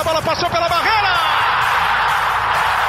[0.00, 1.08] a bola passou pela barreira!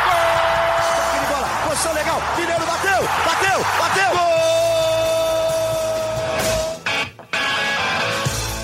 [0.06, 1.20] Gol!
[1.20, 4.12] de bola, posição legal, Mineiro bateu, bateu, bateu!
[4.12, 4.32] Gol!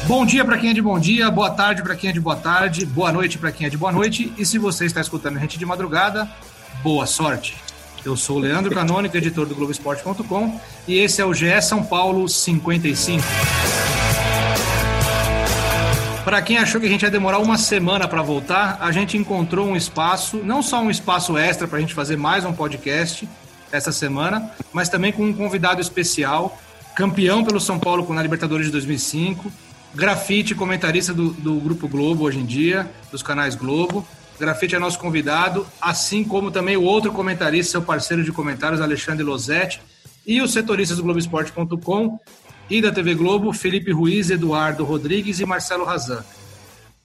[0.05, 2.37] Bom dia para quem é de bom dia, boa tarde para quem é de boa
[2.37, 4.31] tarde, boa noite para quem é de boa noite.
[4.37, 6.29] E se você está escutando a gente de madrugada,
[6.81, 7.57] boa sorte.
[8.05, 12.29] Eu sou o Leandro Canônico, editor do Globoesporte.com, e esse é o GE São Paulo
[12.29, 13.21] 55.
[16.27, 19.65] Para quem achou que a gente ia demorar uma semana para voltar, a gente encontrou
[19.65, 23.25] um espaço, não só um espaço extra para a gente fazer mais um podcast
[23.71, 26.59] essa semana, mas também com um convidado especial,
[26.97, 29.49] campeão pelo São Paulo na Libertadores de 2005,
[29.95, 34.05] grafite, comentarista do, do Grupo Globo hoje em dia, dos canais Globo.
[34.37, 39.23] Grafite é nosso convidado, assim como também o outro comentarista, seu parceiro de comentários, Alexandre
[39.23, 39.79] Losetti,
[40.25, 42.19] e os setoristas do Globoesporte.com,
[42.69, 46.23] e da TV Globo, Felipe Ruiz, Eduardo Rodrigues e Marcelo Razan.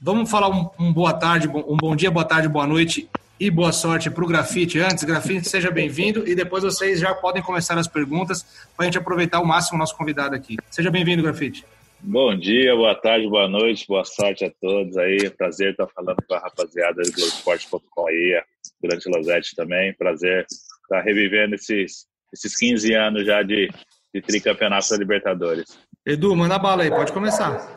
[0.01, 3.71] Vamos falar um, um, boa tarde, um bom dia, boa tarde, boa noite e boa
[3.71, 5.05] sorte para o Grafite antes.
[5.05, 8.43] Grafite, seja bem-vindo e depois vocês já podem começar as perguntas
[8.77, 10.57] para a gente aproveitar ao máximo o nosso convidado aqui.
[10.71, 11.65] Seja bem-vindo, Grafite.
[12.01, 15.31] Bom dia, boa tarde, boa noite, boa sorte a todos aí.
[15.31, 18.43] Prazer estar falando com a rapaziada do Globoesporte.com aí,
[18.83, 19.95] durante Losete também.
[19.95, 20.45] Prazer
[20.83, 23.71] estar revivendo esses, esses 15 anos já de,
[24.15, 25.79] de tricampeonato da Libertadores.
[26.05, 27.75] Edu, manda bala aí, pode começar.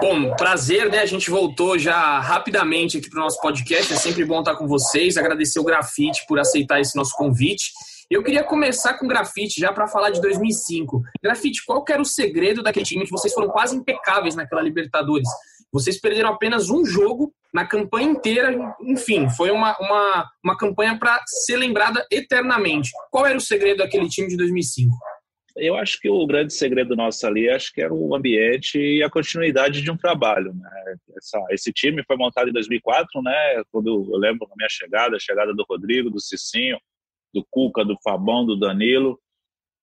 [0.00, 1.00] Bom, prazer, né?
[1.00, 3.92] A gente voltou já rapidamente aqui para o nosso podcast.
[3.92, 5.16] É sempre bom estar com vocês.
[5.16, 7.70] Agradecer o Grafite por aceitar esse nosso convite.
[8.10, 11.02] Eu queria começar com grafite já para falar de 2005.
[11.22, 15.28] Grafite, qual era o segredo daquele time que vocês foram quase impecáveis naquela Libertadores?
[15.72, 21.20] Vocês perderam apenas um jogo na campanha inteira, enfim, foi uma, uma, uma campanha para
[21.26, 22.90] ser lembrada eternamente.
[23.10, 24.94] Qual era o segredo daquele time de 2005?
[25.56, 29.10] Eu acho que o grande segredo nosso ali, acho que era o ambiente e a
[29.10, 30.52] continuidade de um trabalho.
[30.52, 30.96] Né?
[31.16, 33.62] Essa, esse time foi montado em 2004, né?
[33.70, 36.78] Quando eu lembro da minha chegada, a chegada do Rodrigo, do Cicinho,
[37.32, 39.20] do Cuca, do Fabão, do Danilo.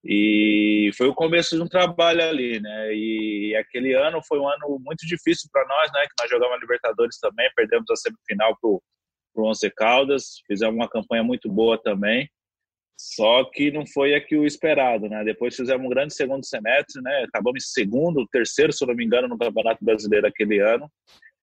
[0.04, 2.94] E foi o começo de um trabalho ali, né?
[2.94, 6.02] E aquele ano foi um ano muito difícil para nós, né?
[6.02, 8.82] Que nós jogamos a Libertadores também, perdemos a semifinal pro
[9.34, 12.30] pro Once Caldas, fizemos uma campanha muito boa também.
[13.04, 15.24] Só que não foi aqui o esperado, né?
[15.24, 17.24] Depois fizemos um grande segundo semestre, né?
[17.28, 20.88] Acabamos em segundo, terceiro, se não me engano, no Campeonato Brasileiro aquele ano.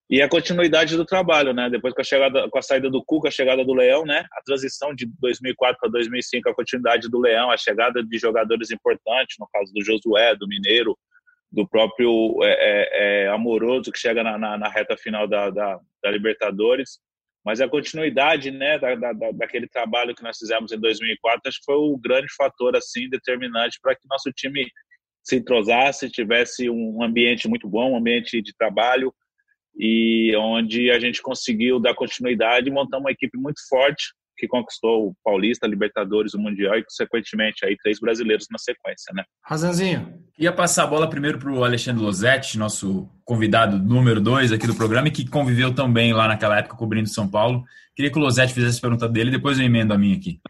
[0.09, 1.69] E a continuidade do trabalho, né?
[1.69, 4.25] Depois com a chegada, com a saída do Cuca, a chegada do Leão, né?
[4.33, 9.37] A transição de 2004 para 2005, a continuidade do Leão, a chegada de jogadores importantes,
[9.39, 10.97] no caso do Josué, do Mineiro,
[11.51, 15.81] do próprio é, é, é Amoroso que chega na, na, na reta final da, da,
[16.03, 17.01] da, Libertadores.
[17.49, 18.79] Mas a continuidade, né?
[18.79, 22.77] Da, da, daquele trabalho que nós fizemos em 2004, acho que foi o grande fator
[22.77, 24.71] assim determinante para que nosso time
[25.25, 29.15] se entrosasse, tivesse um ambiente muito bom, um ambiente de trabalho
[29.75, 35.09] e onde a gente conseguiu dar continuidade e montar uma equipe muito forte que conquistou
[35.09, 39.25] o Paulista, Libertadores, o Mundial e, consequentemente, aí três brasileiros na sequência, né?
[39.45, 40.15] Razanzinho.
[40.39, 44.75] Ia passar a bola primeiro para o Alexandre Losetti, nosso convidado número dois aqui do
[44.75, 47.65] programa e que conviveu também lá naquela época cobrindo São Paulo.
[47.97, 50.41] Queria que o Losetti fizesse a pergunta dele, depois eu emendo a minha aqui.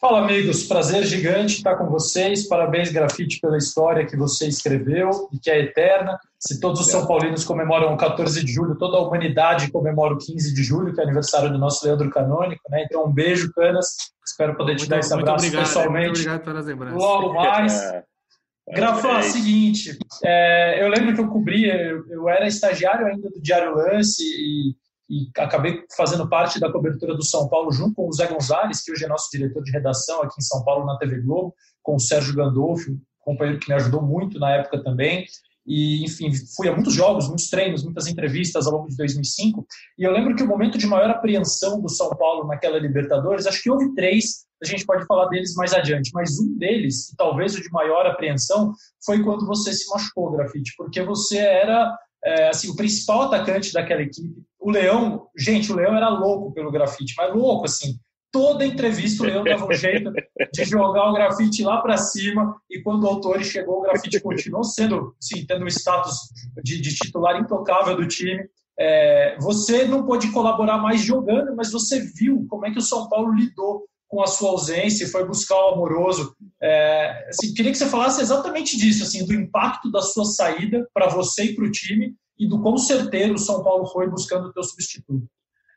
[0.00, 0.62] Fala, amigos.
[0.64, 2.46] Prazer gigante estar com vocês.
[2.46, 6.20] Parabéns, Grafite, pela história que você escreveu e que é eterna.
[6.38, 10.18] Se todos os São Paulinos comemoram o 14 de julho, toda a humanidade comemora o
[10.18, 12.62] 15 de julho, que é aniversário do nosso Leandro Canônico.
[12.70, 12.84] Né?
[12.84, 13.88] Então, um beijo, Canas.
[14.24, 16.06] Espero poder te dar esse abraço obrigado, pessoalmente.
[16.06, 16.98] Muito obrigado pelas lembranças.
[16.98, 17.82] Logo mais.
[18.70, 23.40] Grafão, é seguinte, é, eu lembro que eu cobria, eu, eu era estagiário ainda do
[23.40, 24.76] Diário Lance e
[25.08, 28.92] e acabei fazendo parte da cobertura do São Paulo junto com o Zé Gonzalez, que
[28.92, 32.00] hoje é nosso diretor de redação aqui em São Paulo na TV Globo, com o
[32.00, 35.24] Sérgio Gandolfo, companheiro que me ajudou muito na época também.
[35.68, 39.66] E, enfim, fui a muitos jogos, muitos treinos, muitas entrevistas ao longo de 2005.
[39.98, 43.62] E eu lembro que o momento de maior apreensão do São Paulo naquela Libertadores, acho
[43.62, 47.54] que houve três, a gente pode falar deles mais adiante, mas um deles, e talvez
[47.54, 48.72] o de maior apreensão,
[49.04, 51.94] foi quando você se machucou, Grafite, porque você era
[52.24, 54.42] é, assim, o principal atacante daquela equipe.
[54.58, 57.98] O Leão, gente, o Leão era louco pelo grafite, mas louco, assim.
[58.30, 60.12] Toda entrevista o Leão dava um jeito
[60.52, 64.62] de jogar o grafite lá para cima e quando o autor chegou, o grafite continuou
[64.64, 66.28] sendo, sim, tendo um status
[66.62, 68.46] de, de titular intocável do time.
[68.78, 73.08] É, você não pôde colaborar mais jogando, mas você viu como é que o São
[73.08, 76.34] Paulo lidou com a sua ausência e foi buscar o amoroso.
[76.60, 81.08] É, assim, queria que você falasse exatamente disso, assim, do impacto da sua saída para
[81.08, 84.52] você e para o time e do quão certeiro o São Paulo foi buscando o
[84.52, 85.26] teu substituto.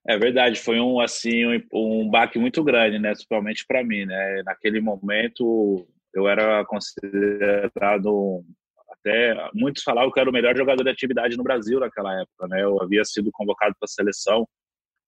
[0.07, 4.41] É verdade, foi um assim um, um baque muito grande, né, principalmente para mim, né.
[4.43, 8.43] Naquele momento eu era considerado
[8.89, 12.47] até muitos falavam que eu era o melhor jogador de atividade no Brasil naquela época,
[12.47, 12.63] né.
[12.63, 14.47] Eu havia sido convocado para a seleção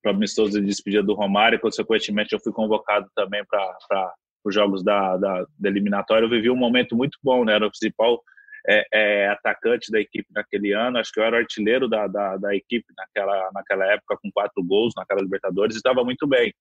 [0.04, 4.14] para amistoso de despedida do Romário, consequentemente eu fui convocado também para
[4.44, 6.26] os jogos da, da, da, eliminatória.
[6.26, 7.54] Eu vivi um momento muito bom, né?
[7.54, 8.22] Era o principal
[8.68, 12.56] é, é, atacante da equipe naquele ano, acho que eu era artilheiro da, da, da
[12.56, 16.54] equipe naquela, naquela época, com quatro gols naquela Libertadores, e estava muito bem.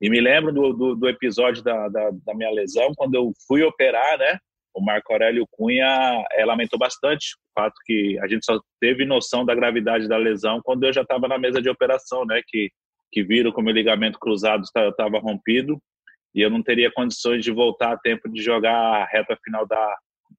[0.00, 3.62] E me lembro do, do, do episódio da, da, da, minha lesão, quando eu fui
[3.62, 4.38] operar, né?
[4.72, 9.44] O Marco Aurélio Cunha é, lamentou bastante o fato que a gente só teve noção
[9.44, 12.40] da gravidade da lesão quando eu já estava na mesa de operação, né?
[12.46, 12.70] Que
[13.10, 15.80] que viram que o meu ligamento cruzado estava rompido
[16.34, 19.96] e eu não teria condições de voltar a tempo de jogar a reta final da,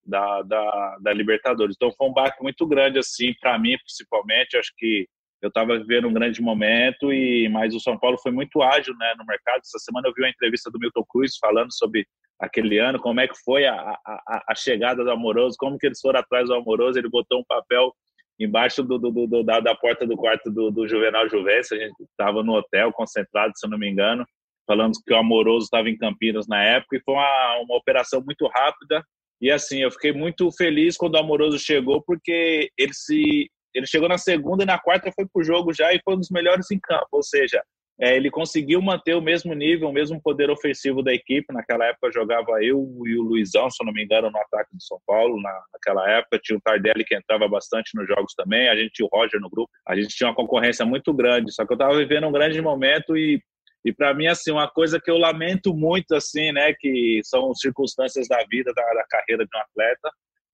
[0.09, 1.75] da, da, da Libertadores.
[1.75, 4.57] Então foi um baque muito grande assim para mim, principalmente.
[4.57, 5.07] Acho que
[5.41, 9.13] eu estava vivendo um grande momento e mas o São Paulo foi muito ágil, né,
[9.17, 9.61] no mercado.
[9.61, 12.06] Essa semana eu vi uma entrevista do Milton Cruz falando sobre
[12.39, 16.00] aquele ano, como é que foi a, a, a chegada do Amoroso, como que eles
[16.00, 16.97] foram atrás do Amoroso.
[16.97, 17.94] Ele botou um papel
[18.39, 22.01] embaixo do, do, do, da, da, porta do quarto do, do Juvenal Juvencio, a gente
[22.03, 24.25] estava no hotel, concentrado, se eu não me engano,
[24.65, 28.47] falando que o Amoroso estava em Campinas na época, e foi uma, uma operação muito
[28.47, 29.03] rápida,
[29.41, 34.09] e assim, eu fiquei muito feliz quando o Amoroso chegou, porque ele se ele chegou
[34.09, 36.80] na segunda e na quarta foi pro jogo já e foi um dos melhores em
[36.80, 37.62] campo, ou seja,
[38.01, 41.53] é, ele conseguiu manter o mesmo nível, o mesmo poder ofensivo da equipe.
[41.53, 44.97] Naquela época jogava eu e o Luizão, se não me engano, no ataque do São
[45.06, 45.42] Paulo.
[45.42, 48.69] Na, naquela época tinha o Tardelli que entrava bastante nos jogos também.
[48.69, 49.69] A gente tinha o Roger no grupo.
[49.85, 51.51] A gente tinha uma concorrência muito grande.
[51.51, 53.42] Só que eu estava vivendo um grande momento e
[53.84, 58.28] e para mim assim uma coisa que eu lamento muito assim, né, que são circunstâncias
[58.28, 60.10] da vida da, da carreira de um atleta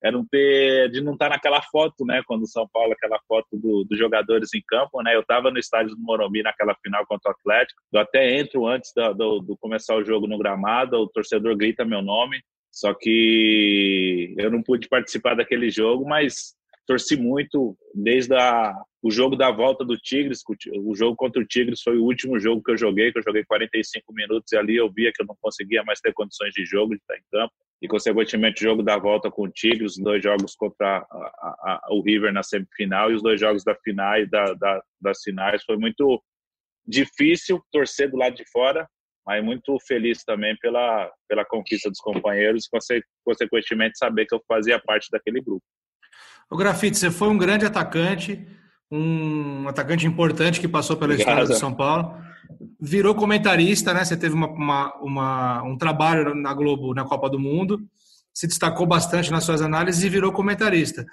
[0.06, 2.22] é não ter de não estar tá naquela foto, né?
[2.28, 5.16] Quando o São Paulo aquela foto do, dos jogadores em campo, né?
[5.16, 7.82] Eu estava no estádio do Morumbi naquela final contra o Atlético.
[7.92, 11.84] Eu até entro antes do, do, do, começar o jogo no gramado, o torcedor grita
[11.84, 12.40] meu nome.
[12.72, 16.54] Só que eu não pude participar daquele jogo, mas
[16.86, 20.42] torci muito desde a, o jogo da volta do Tigres.
[20.84, 23.44] O jogo contra o Tigres foi o último jogo que eu joguei, que eu joguei
[23.46, 26.96] 45 minutos e ali eu via que eu não conseguia mais ter condições de jogo,
[26.96, 27.54] de estar em campo.
[27.82, 31.82] E, consequentemente, o jogo da volta com o Tigres, os dois jogos contra a, a,
[31.84, 35.22] a, o River na semifinal e os dois jogos da final e da, da, das
[35.22, 35.64] finais.
[35.64, 36.22] Foi muito
[36.88, 38.88] difícil torcer do lado de fora,
[39.26, 44.80] mas muito feliz também pela, pela conquista dos companheiros e, consequentemente, saber que eu fazia
[44.80, 45.64] parte daquele grupo.
[46.50, 48.48] O Grafite, você foi um grande atacante,
[48.92, 51.30] um atacante importante que passou pela Obrigado.
[51.30, 52.16] história do São Paulo.
[52.80, 54.06] Virou comentarista, né?
[54.06, 57.80] Você teve uma, uma, uma, um trabalho na Globo na Copa do Mundo,
[58.34, 61.06] se destacou bastante nas suas análises e virou comentarista.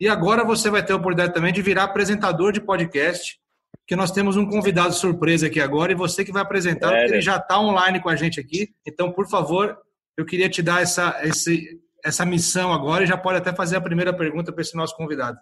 [0.00, 3.38] E agora você vai ter a oportunidade também de virar apresentador de podcast,
[3.86, 7.20] que nós temos um convidado surpresa aqui agora e você que vai apresentar, é, ele
[7.20, 8.70] já está online com a gente aqui.
[8.86, 9.76] Então, por favor,
[10.16, 13.80] eu queria te dar essa, esse, essa missão agora e já pode até fazer a
[13.80, 15.38] primeira pergunta para esse nosso convidado.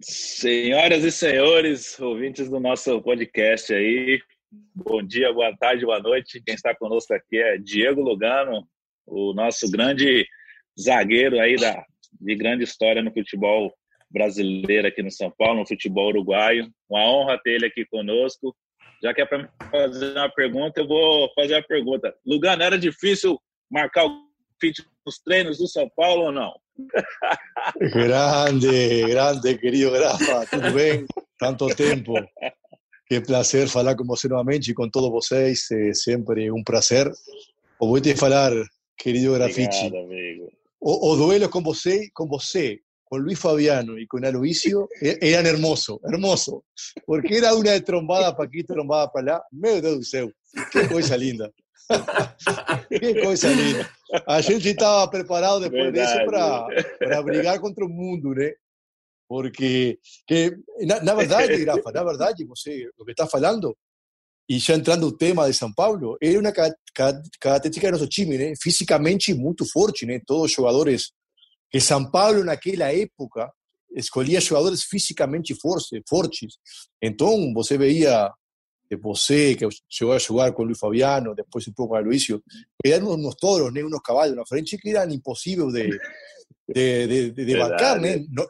[0.00, 4.20] Senhoras e senhores, ouvintes do nosso podcast aí,
[4.74, 6.42] bom dia, boa tarde, boa noite.
[6.44, 8.66] Quem está conosco aqui é Diego Lugano,
[9.06, 10.26] o nosso grande
[10.78, 11.82] zagueiro aí da,
[12.20, 13.72] de grande história no futebol
[14.10, 16.70] brasileiro aqui no São Paulo, no futebol uruguaio.
[16.88, 18.54] Uma honra ter ele aqui conosco.
[19.02, 22.14] Já que é para fazer uma pergunta, eu vou fazer a pergunta.
[22.24, 23.38] Lugano, era difícil
[23.70, 24.25] marcar o
[24.60, 26.52] fit nos treinos do São Paulo ou não?
[27.80, 31.06] Grande, grande, querido Grafa, tudo bem?
[31.38, 32.14] Tanto tempo.
[33.08, 37.06] Que prazer falar com você novamente e com todos vocês, é sempre um prazer.
[37.06, 38.52] Eu vou te falar,
[38.98, 39.90] querido Grafite,
[40.80, 46.00] o, o, duelo com você, com você, com Luis Fabiano e com Aloisio, eram hermoso,
[46.04, 46.62] hermoso,
[47.06, 50.30] porque era uma trombada para aqui, trombada para lá, meu Deus do céu,
[50.70, 51.52] que coisa linda.
[52.88, 53.90] que coisa linda.
[54.26, 56.12] A gente estava preparado depois Verdade.
[56.12, 56.26] disso
[56.98, 58.52] para brigar contra o mundo, né?
[59.28, 63.76] Porque, que, na, na verdade, Rafa, na verdade, você, o que está falando,
[64.48, 66.52] e já entrando no tema de São Paulo, era uma
[67.40, 68.52] característica do nosso time, né?
[68.60, 70.20] Fisicamente muito forte, né?
[70.24, 71.10] Todos os jogadores
[71.70, 73.50] que São Paulo naquela época
[73.96, 76.58] escolhia jogadores fisicamente fortes, fortes.
[77.02, 78.32] Então, você veia
[78.88, 82.42] de você, que llegó a jugar con Luis Fabiano, después un poco a Luisio,
[82.82, 85.90] eran unos toros, unos caballos en la frente que eran imposibles de,
[86.66, 88.00] de, de, de, de bancar,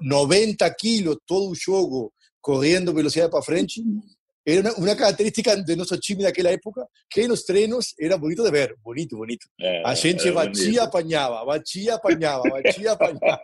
[0.00, 3.82] 90 kilos, todo un juego, corriendo velocidad para frente,
[4.46, 8.76] era una, característica de nuestro time daquela época, que nos treinos era bonito de ver,
[8.80, 9.48] bonito, bonito.
[9.60, 13.40] É, a gente batia, apanhava, batia, apanhava, batia, apanhava.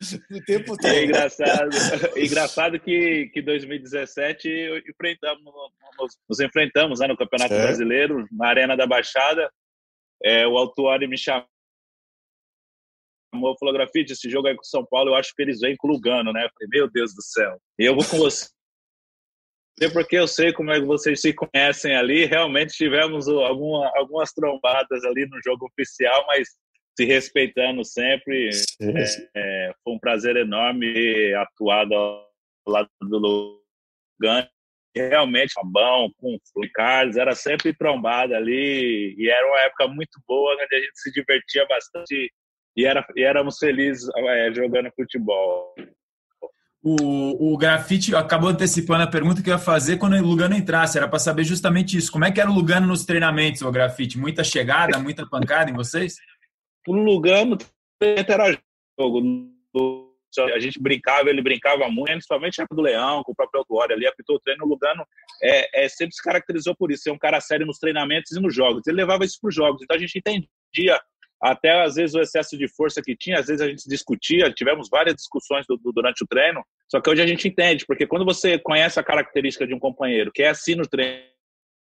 [0.32, 0.86] o tempo todo.
[0.90, 1.70] É engraçado,
[2.16, 5.44] é engraçado que, que 2017 enfrentamos,
[5.98, 7.62] nos, nos enfrentamos né, no Campeonato é.
[7.62, 9.52] Brasileiro, na Arena da Baixada.
[10.24, 11.46] É, o Altuari me chamou
[13.60, 15.86] falou, Grafite, esse jogo aí com o São Paulo, eu acho que eles vêm com
[15.86, 16.46] o Lugano, né?
[16.46, 17.60] Eu falei, meu Deus do céu.
[17.78, 18.48] Eu vou com você
[19.92, 22.24] porque eu sei como é que vocês se conhecem ali.
[22.24, 26.48] Realmente tivemos alguma, algumas trombadas ali no jogo oficial, mas
[26.98, 28.50] se respeitando sempre.
[28.80, 32.28] É, é, foi um prazer enorme atuar ao
[32.66, 33.18] lado do
[34.20, 34.48] Lugano.
[34.96, 39.14] Realmente, bom, com o Carlos, era sempre trombada ali.
[39.16, 42.32] E era uma época muito boa, onde a gente se divertia bastante
[42.76, 45.74] e, era, e éramos felizes é, jogando futebol.
[46.90, 50.96] O, o Grafite acabou antecipando a pergunta que eu ia fazer quando o Lugano entrasse.
[50.96, 52.10] Era para saber justamente isso.
[52.10, 54.16] Como é que era o Lugano nos treinamentos, o Grafite?
[54.16, 56.16] Muita chegada, muita pancada em vocês?
[56.86, 57.58] O Lugano
[58.00, 58.58] era
[58.98, 59.20] jogo.
[60.54, 64.36] A gente brincava, ele brincava muito, principalmente do Leão, com o próprio Autuori ali, apitou
[64.36, 64.64] o treino.
[64.64, 65.04] O Lugano
[65.42, 68.54] é, é, sempre se caracterizou por isso, ser um cara sério nos treinamentos e nos
[68.54, 68.86] jogos.
[68.86, 69.82] Ele levava isso para os jogos.
[69.82, 70.98] Então a gente entendia
[71.40, 74.88] até às vezes o excesso de força que tinha, às vezes a gente discutia, tivemos
[74.90, 78.24] várias discussões do, do, durante o treino, só que hoje a gente entende, porque quando
[78.24, 81.22] você conhece a característica de um companheiro, que é assim no treino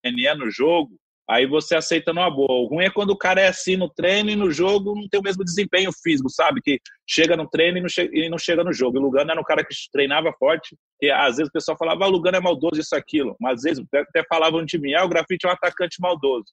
[0.04, 2.52] e é no jogo, aí você aceita numa boa.
[2.52, 5.20] O ruim é quando o cara é assim no treino e no jogo não tem
[5.20, 6.61] o mesmo desempenho físico, sabe?
[6.62, 8.99] Que chega no treino e não chega, e não chega no jogo.
[8.99, 12.08] O Lugano era um cara que treinava forte, e às vezes o pessoal falava, ah,
[12.08, 13.37] o Lugano é maldoso, isso, aquilo.
[13.38, 16.46] Mas às vezes até falavam de mim, ah, o Grafite é um atacante maldoso.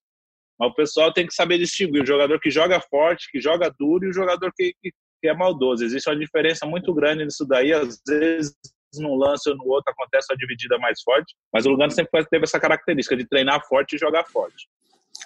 [0.59, 4.05] Mas o pessoal tem que saber distinguir o jogador que joga forte, que joga duro,
[4.05, 4.91] e o jogador que, que,
[5.21, 5.85] que é maldoso.
[5.85, 7.71] Existe uma diferença muito grande nisso daí.
[7.71, 8.53] Às vezes,
[8.95, 11.35] num lance ou no outro, acontece a dividida mais forte.
[11.53, 14.67] Mas o Lugano sempre teve essa característica de treinar forte e jogar forte.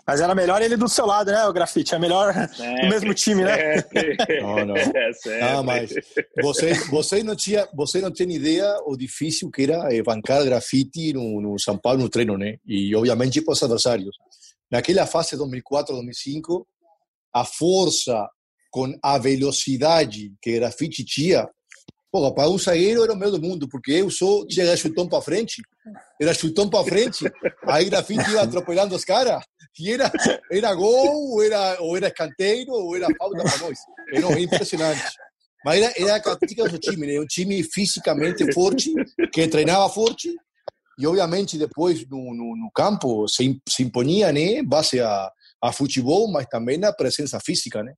[0.06, 1.96] Mas era melhor ele do seu lado, né, o Grafite?
[1.96, 2.34] É melhor
[2.84, 3.76] no mesmo time, né?
[4.42, 4.76] Não, não.
[5.28, 5.94] É, não mas
[6.42, 11.42] você, você, não tinha, você não tinha ideia o difícil que era bancar grafite no,
[11.42, 12.58] no São Paulo no treino, né?
[12.66, 14.16] E obviamente com os adversários.
[14.70, 16.66] naquela fase 2004-2005,
[17.34, 18.30] a força
[18.76, 21.48] com a velocidade que Grafite tinha,
[22.12, 25.22] Pô, para um zagueiro era o meio do mundo, porque eu só tinha chutão para
[25.22, 25.62] frente,
[26.22, 27.26] era chutão para frente,
[27.68, 29.42] aí Grafite ia atropelando os caras,
[29.80, 30.12] e era,
[30.52, 33.80] era gol, ou era, ou era escanteio, ou era falta para nós.
[34.14, 35.04] Era impressionante.
[35.64, 37.20] Mas era, era a característica do time, né?
[37.20, 38.94] um time fisicamente forte,
[39.32, 40.34] que treinava forte,
[40.98, 45.30] e obviamente depois no, no, no campo se, se imponia né base a,
[45.62, 47.94] a futebol mas também na presença física né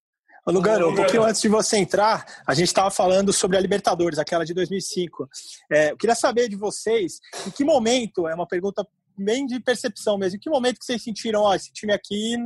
[0.51, 4.45] Lugano, um pouquinho antes de você entrar, a gente estava falando sobre a Libertadores, aquela
[4.45, 5.29] de 2005.
[5.69, 8.87] É, eu queria saber de vocês, em que momento, é uma pergunta
[9.17, 12.37] bem de percepção mesmo, em que momento que vocês sentiram, ó, esse time aqui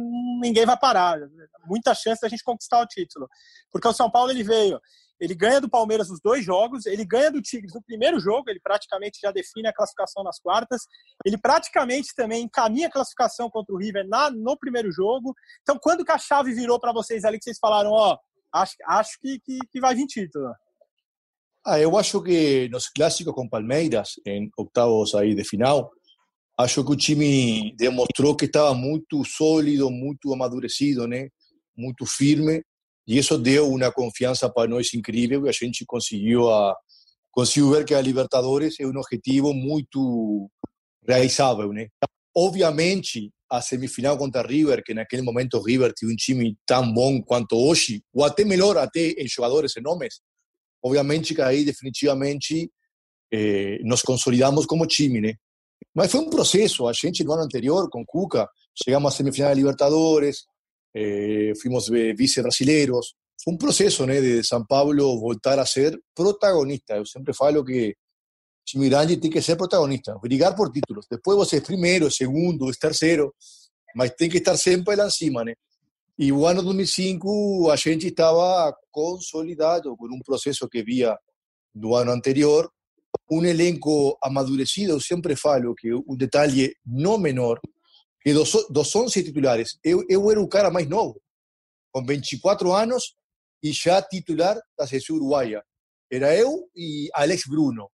[0.41, 1.19] ninguém vai parar,
[1.67, 3.29] muita chance da gente conquistar o título.
[3.71, 4.79] Porque o São Paulo ele veio
[5.21, 8.59] ele ganha do Palmeiras os dois jogos, ele ganha do Tigres no primeiro jogo, ele
[8.59, 10.81] praticamente já define a classificação nas quartas,
[11.23, 15.35] ele praticamente também encaminha a classificação contra o River na, no primeiro jogo.
[15.61, 18.17] Então, quando que a chave virou para vocês ali, que vocês falaram, ó,
[18.51, 20.51] acho, acho que, que, que vai vir título?
[21.63, 25.91] Ah, eu acho que nos clássicos com Palmeiras, em octavos aí de final,
[26.57, 31.29] acho que o time demonstrou que estava muito sólido, muito amadurecido, né?
[31.77, 32.63] muito firme
[33.07, 36.75] e isso deu uma confiança para nós incrível e a gente conseguiu a
[37.31, 40.49] conseguiu ver que a Libertadores é um objetivo muito
[41.07, 41.87] realizável, né?
[42.35, 47.21] Obviamente, a semifinal contra River, que naquele momento o River tinha um time tão bom
[47.21, 50.21] quanto hoje, ou até melhor, até em jogadores e nomes,
[50.83, 52.69] obviamente que aí definitivamente
[53.33, 55.33] eh, nos consolidamos como time, né?
[55.93, 58.47] Mas foi um processo, a gente no ano anterior, com Cuca,
[58.81, 60.43] chegamos à semifinal da Libertadores,
[60.93, 63.15] eh, fuimos vice-brasileiros.
[63.37, 64.13] Fue un proceso ¿no?
[64.13, 66.97] de San Pablo voltar a ser protagonista.
[66.97, 67.95] Yo siempre falo que
[68.63, 71.07] Chimirangi tiene que ser protagonista, brigar por títulos.
[71.09, 73.35] Después vos es primero, segundo, es tercero,
[73.95, 75.51] mas tiene que estar siempre lá cima, ¿no?
[76.17, 81.17] Y o ano 2005 a gente estaba consolidado con un proceso que vía
[81.73, 82.71] do ano anterior,
[83.29, 87.59] un elenco amadurecido, siempre falo que un detalle no menor
[88.21, 91.19] que dos, dos 11 titulares, eu, eu era o cara mais novo,
[91.91, 93.15] com 24 anos
[93.63, 95.63] e já titular da seleção uruguaia.
[96.11, 97.89] Era eu e Alex Bruno.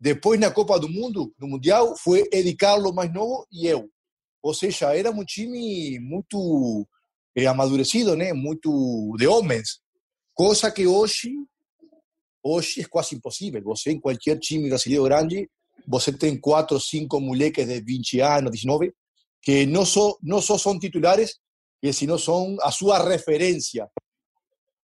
[0.00, 3.90] Depois, na Copa do Mundo, no Mundial, foi Edi Carlos mais novo e eu.
[4.42, 6.86] Ou seja, era um time muito
[7.36, 8.32] eh, amadurecido, né?
[8.32, 9.80] muito de homens.
[10.32, 11.34] Coisa que hoje,
[12.42, 13.60] hoje é quase impossível.
[13.64, 15.50] Você, em qualquer time brasileiro grande,
[15.86, 18.92] você tem quatro, cinco moleques de 20 anos, 19,
[19.40, 21.40] que no, so, no so son titulares,
[21.80, 23.88] que sino son a su referencia.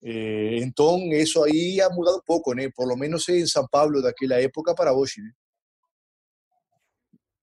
[0.03, 2.63] Eh, entonces, eso ahí ha mudado un poco, ¿no?
[2.75, 5.21] por lo menos en São Paulo daquela época para hoje.
[5.21, 5.33] Né?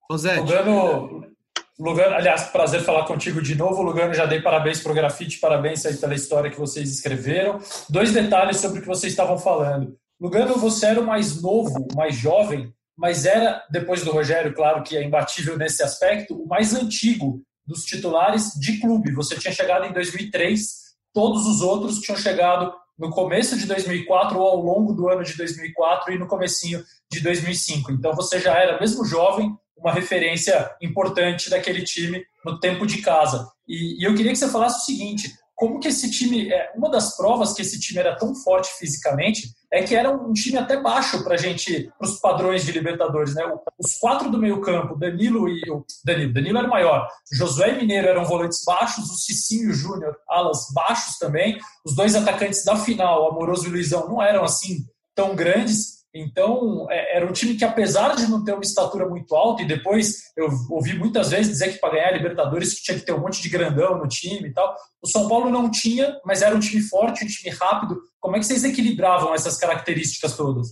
[0.10, 1.38] Lugano,
[1.78, 3.84] Lugano, aliás, prazer falar contigo de novo.
[3.84, 7.60] Lugano, já dei parabéns para o grafite, parabéns aí pela história que vocês escreveram.
[7.90, 9.96] Dois detalhes sobre o que vocês estavam falando.
[10.20, 14.82] Lugano, você era o mais novo, o mais jovem mas era, depois do Rogério, claro
[14.84, 19.14] que é imbatível nesse aspecto, o mais antigo dos titulares de clube.
[19.14, 24.48] Você tinha chegado em 2003, todos os outros tinham chegado no começo de 2004 ou
[24.48, 27.92] ao longo do ano de 2004 e no comecinho de 2005.
[27.92, 33.48] Então você já era, mesmo jovem, uma referência importante daquele time no tempo de casa.
[33.68, 36.88] E, e, eu queria que você falasse o seguinte: como que esse time, é, uma
[36.88, 40.80] das provas que esse time era tão forte fisicamente é que era um time até
[40.80, 43.44] baixo para gente, para os padrões de Libertadores, né?
[43.80, 48.08] Os quatro do meio campo, Danilo e o Danilo, Danilo era maior, Josué e Mineiro
[48.08, 53.68] eram volantes baixos, o Cicinho Júnior alas baixos também, os dois atacantes da final, Amoroso
[53.68, 54.86] e Luizão, não eram assim
[55.16, 59.36] tão grandes então, é, era um time que, apesar de não ter uma estatura muito
[59.36, 63.06] alta, e depois eu ouvi muitas vezes dizer que para ganhar a Libertadores tinha que
[63.06, 64.76] ter um monte de grandão no time e tal.
[65.02, 68.02] O São Paulo não tinha, mas era um time forte, um time rápido.
[68.20, 70.68] Como é que vocês equilibravam essas características todas?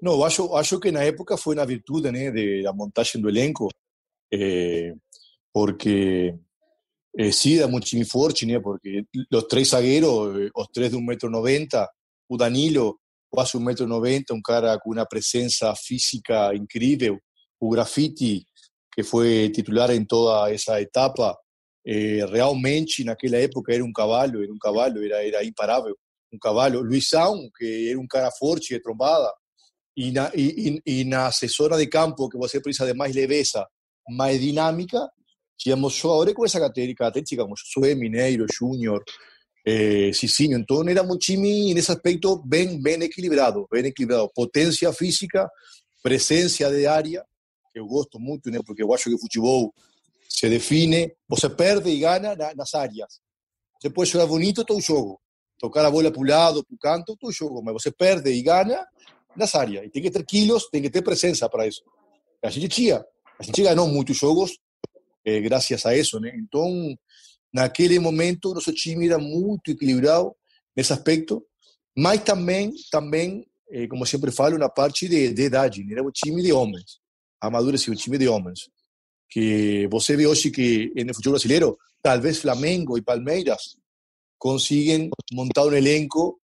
[0.00, 3.68] Não, acho, acho que na época foi na virtude né, de, da montagem do elenco,
[4.32, 4.94] eh,
[5.52, 6.34] porque
[7.16, 11.86] eh, sí, era um time forte, né, porque os três zagueiros, os três de 1,90m,
[12.28, 17.18] o Danilo, quase un metro noventa, un cara con una presencia física increíble.
[17.60, 18.46] O Graffiti,
[18.90, 21.36] que fue titular en toda esa etapa,
[21.84, 25.94] realmente en aquella época era un caballo, era un caballo, era, era imparable,
[26.30, 26.82] un caballo.
[26.82, 29.32] Luisão, que era un cara fuerte de trombada,
[29.94, 33.66] y na, y, y, na asesora de campo, que você precisa de más leveza,
[34.08, 35.10] más dinámica,
[35.56, 39.02] tínhamos jogadores com essa característica, como Josué Mineiro, Júnior,
[39.66, 40.58] eh, Cicinho.
[40.58, 44.30] Então era um time nesse aspecto bem, bem equilibrado, bem equilibrado.
[44.34, 45.48] Potência física,
[46.02, 47.24] presença de área,
[47.72, 48.60] que eu gosto muito, né?
[48.64, 49.72] porque eu acho que o
[50.28, 53.20] se define, você perde e ganha nas áreas.
[53.80, 55.20] Você pode jogar bonito todo o jogo,
[55.58, 58.30] tocar a bola para o lado, para o canto, todo o jogo, mas você perde
[58.30, 58.84] e ganha
[59.36, 59.86] nas áreas.
[59.86, 61.82] E tem que ter quilos, tem que ter presença para isso.
[62.42, 63.04] A gente tinha,
[63.38, 64.58] a gente ganhou muitos jogos
[65.24, 65.42] eh,
[65.84, 66.32] a isso, né?
[66.36, 66.96] Então,
[67.52, 70.34] naquele momento nosso time era muito equilibrado
[70.76, 71.44] nesse aspecto,
[71.96, 75.86] mas também, também eh, como sempre falo, na parte de, de idade.
[75.90, 76.98] Era um time de homens,
[77.40, 78.60] amadurecido, um time de homens.
[79.30, 83.76] Que você vê hoje que no futebol brasileiro, talvez Flamengo e Palmeiras
[84.38, 86.40] conseguem montar um elenco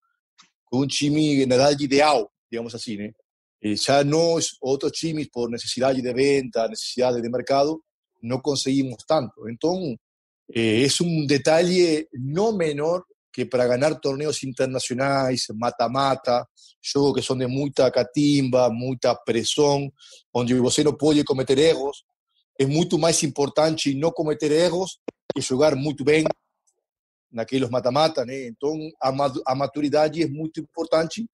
[0.66, 3.12] com um time na idade ideal, digamos assim, né?
[3.62, 7.82] E já nós, outros times, por necessidade de venta, necessidade de mercado,
[8.22, 9.48] não conseguimos tanto.
[9.48, 9.96] Então,
[10.48, 16.48] eh, es un detalle no menor que para ganar torneos internacionales, mata-mata,
[16.80, 19.92] juegos que son de mucha catimba, mucha presión,
[20.32, 22.06] donde você no puede cometer erros,
[22.56, 25.00] es mucho más importante no cometer erros
[25.34, 26.24] que jugar muito bem
[27.30, 28.46] naqueles mata-mata, né?
[28.46, 31.26] Então a, maturidade é muito importante.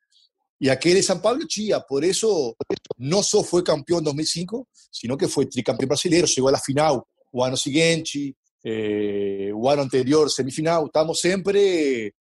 [0.59, 2.57] E aquele São Paulo tinha, por isso
[2.99, 7.45] não só foi campeão em 2005, sino que foi tricampeão brasileiro, chegou à final o
[7.45, 12.15] ano seguinte, eh, o ano anterior, semifinal, estamos sempre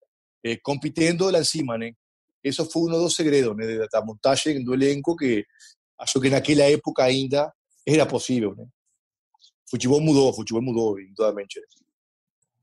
[0.44, 0.58] eh,
[1.32, 1.92] lá em cima, né?
[2.42, 5.44] Isso foi um dos segredos né, da montagem do elenco que
[5.98, 7.52] acho que naquela época ainda
[7.86, 8.64] era possível, né?
[9.66, 11.60] O futebol mudou, o futebol mudou, indudablemente.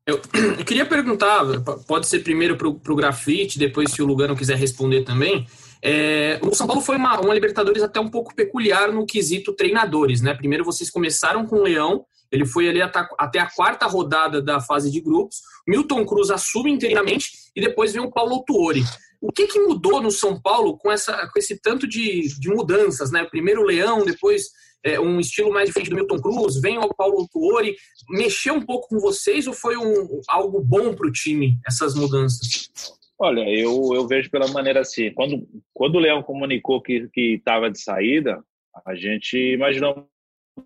[0.06, 0.22] Eu,
[0.60, 1.44] eu queria perguntar,
[1.88, 5.48] pode ser primeiro para o grafite, depois se o Lugano quiser responder também.
[5.82, 10.22] É, o São Paulo foi uma, uma Libertadores até um pouco peculiar no quesito treinadores,
[10.22, 10.34] né?
[10.34, 14.92] Primeiro vocês começaram com o Leão, ele foi ali até a quarta rodada da fase
[14.92, 15.38] de grupos.
[15.68, 18.84] Milton Cruz assume inteiramente e depois vem o Paulo Tuori.
[19.22, 23.12] O que, que mudou no São Paulo com, essa, com esse tanto de, de mudanças?
[23.12, 23.24] Né?
[23.26, 24.50] Primeiro o Leão, depois
[24.84, 27.76] é, um estilo mais diferente do Milton Cruz, vem o Paulo Tuori.
[28.10, 32.70] Mexeu um pouco com vocês ou foi um, algo bom para o time, essas mudanças?
[33.18, 37.80] Olha, eu, eu vejo pela maneira assim, quando, quando o Leão comunicou que estava de
[37.80, 38.44] saída,
[38.86, 40.08] a gente imaginou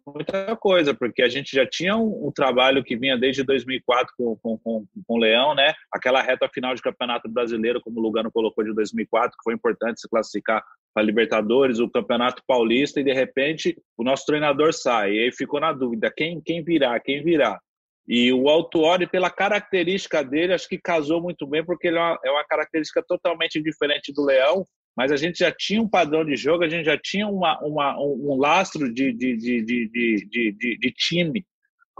[0.06, 4.36] muita coisa, porque a gente já tinha um, um trabalho que vinha desde 2004 com,
[4.38, 5.74] com, com, com, o Leão, né?
[5.92, 10.02] Aquela reta final de Campeonato Brasileiro, como o Lugano colocou de 2004, que foi importante
[10.02, 15.14] se classificar para Libertadores, o Campeonato Paulista, e de repente o nosso treinador sai.
[15.14, 17.60] E aí ficou na dúvida: quem, quem virá, quem virá?
[18.08, 22.20] E o Altuori, pela característica dele, acho que casou muito bem, porque ele é uma,
[22.26, 24.66] é uma característica totalmente diferente do Leão,
[25.00, 27.98] mas a gente já tinha um padrão de jogo, a gente já tinha uma, uma
[27.98, 31.46] um lastro de, de, de, de, de, de time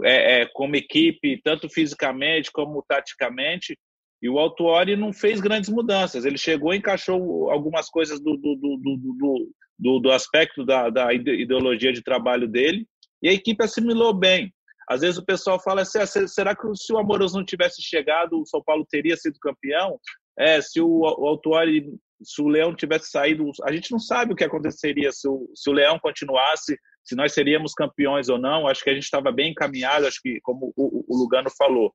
[0.02, 3.74] é, é, como equipe, tanto fisicamente como taticamente,
[4.20, 6.26] e o Altuori não fez grandes mudanças.
[6.26, 11.94] Ele chegou e encaixou algumas coisas do, do, do, do, do aspecto da, da, ideologia
[11.94, 12.86] de trabalho dele,
[13.22, 14.52] e a equipe assimilou bem.
[14.86, 18.38] Às vezes o pessoal fala assim: ah, será que se o Amoroso não tivesse chegado,
[18.38, 19.98] o São Paulo teria sido campeão?
[20.38, 21.86] É, se o, o Altuori
[22.22, 25.70] se o Leão tivesse saído, a gente não sabe o que aconteceria se o, se
[25.70, 28.66] o Leão continuasse, se nós seríamos campeões ou não.
[28.66, 31.92] Acho que a gente estava bem encaminhado, acho que, como o, o Lugano falou,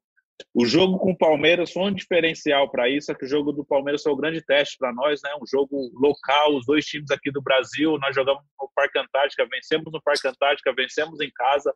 [0.53, 3.63] o jogo com o Palmeiras foi um diferencial para isso, é que o jogo do
[3.63, 5.29] Palmeiras foi um grande teste para nós, né?
[5.41, 9.91] Um jogo local, os dois times aqui do Brasil, nós jogamos no Parque Antártica, vencemos
[9.91, 11.73] no Parque Antártica, vencemos em casa,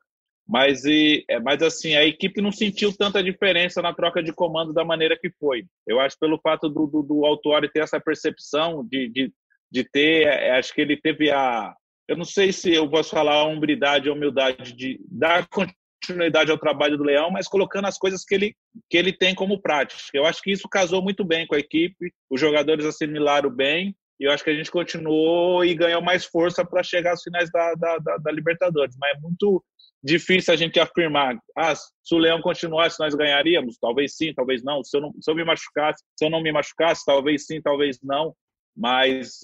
[0.49, 4.73] mas, e, é, mas assim, a equipe não sentiu tanta diferença na troca de comando
[4.73, 5.63] da maneira que foi.
[5.85, 9.31] Eu acho pelo fato do, do, do Autuori ter essa percepção de, de,
[9.71, 11.71] de ter, é, acho que ele teve a,
[12.07, 16.57] eu não sei se eu posso falar a humildade, a humildade de dar continuidade ao
[16.57, 18.55] trabalho do Leão, mas colocando as coisas que ele,
[18.89, 20.01] que ele tem como prática.
[20.15, 24.25] Eu acho que isso casou muito bem com a equipe, os jogadores assimilaram bem, e
[24.25, 27.73] eu acho que a gente continuou e ganhou mais força para chegar às finais da,
[27.75, 28.95] da, da, da Libertadores.
[28.99, 29.63] Mas é muito
[30.03, 33.77] difícil a gente afirmar, ah, se o Leão continuasse, nós ganharíamos?
[33.77, 34.84] Talvez sim, talvez não.
[34.84, 37.99] Se eu, não, se eu me machucasse, se eu não me machucasse, talvez sim, talvez
[38.03, 38.36] não.
[38.75, 39.39] Mas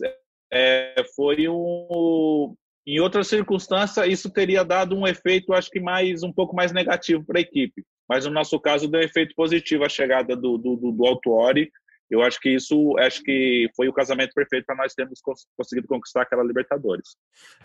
[0.52, 2.54] é, foi um...
[2.88, 7.26] Em outras circunstâncias, isso teria dado um efeito, acho que mais um pouco mais negativo
[7.26, 7.84] para a equipe.
[8.08, 11.72] Mas no nosso caso, deu um efeito positivo a chegada do, do, do, do Autuori
[12.10, 15.20] eu acho que isso acho que foi o casamento perfeito para nós termos
[15.58, 17.15] conseguido conquistar aquela Libertadores.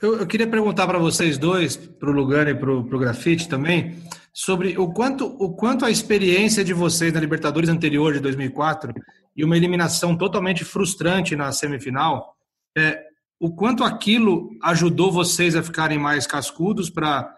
[0.01, 3.97] Eu, eu queria perguntar para vocês dois, para o Lugano e para o Grafite também,
[4.33, 8.95] sobre o quanto, o quanto a experiência de vocês na Libertadores anterior de 2004
[9.37, 12.35] e uma eliminação totalmente frustrante na semifinal,
[12.77, 13.05] é,
[13.39, 17.37] o quanto aquilo ajudou vocês a ficarem mais cascudos para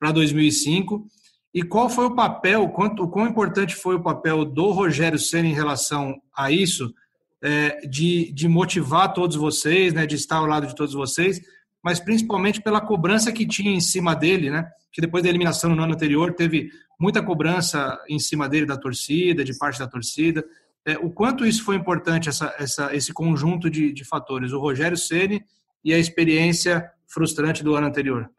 [0.00, 1.06] 2005
[1.54, 5.48] e qual foi o papel, quanto, o quão importante foi o papel do Rogério Senna
[5.48, 6.94] em relação a isso,
[7.42, 11.40] é, de, de motivar todos vocês, né, de estar ao lado de todos vocês,
[11.82, 15.82] mas principalmente pela cobrança que tinha em cima dele, né, que depois da eliminação no
[15.82, 20.44] ano anterior teve muita cobrança em cima dele da torcida, de parte da torcida.
[20.86, 24.96] É, o quanto isso foi importante, essa, essa, esse conjunto de, de fatores, o Rogério
[24.96, 25.44] Ceni
[25.84, 28.30] e a experiência frustrante do ano anterior?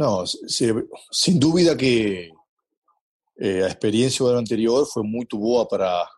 [0.00, 2.30] No, sin duda que
[3.36, 6.08] eh, la experiencia del anterior fue muy boa para,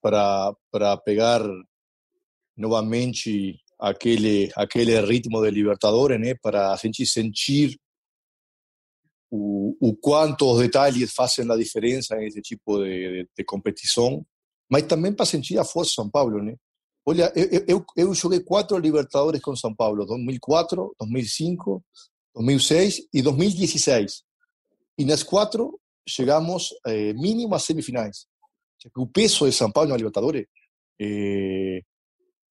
[0.00, 1.42] para, para pegar
[2.56, 6.38] nuevamente aquel, aquel ritmo de Libertadores, ¿eh?
[6.40, 7.78] para sentir, sentir
[9.28, 14.26] o, o quantos detalles hacen la diferencia en ese tipo de, de, competición,
[14.70, 16.56] pero también para sentir a fuerza São Paulo, ¿eh?
[17.04, 21.84] Olha, eu, eu, eu cuatro Libertadores con São Paulo, 2004, 2005,
[22.38, 24.24] 2006 y 2016.
[24.96, 28.28] Y en las cuatro llegamos eh, mínimo a semifinales.
[28.94, 30.46] O peso de São Paulo na Libertadores
[31.00, 31.82] eh,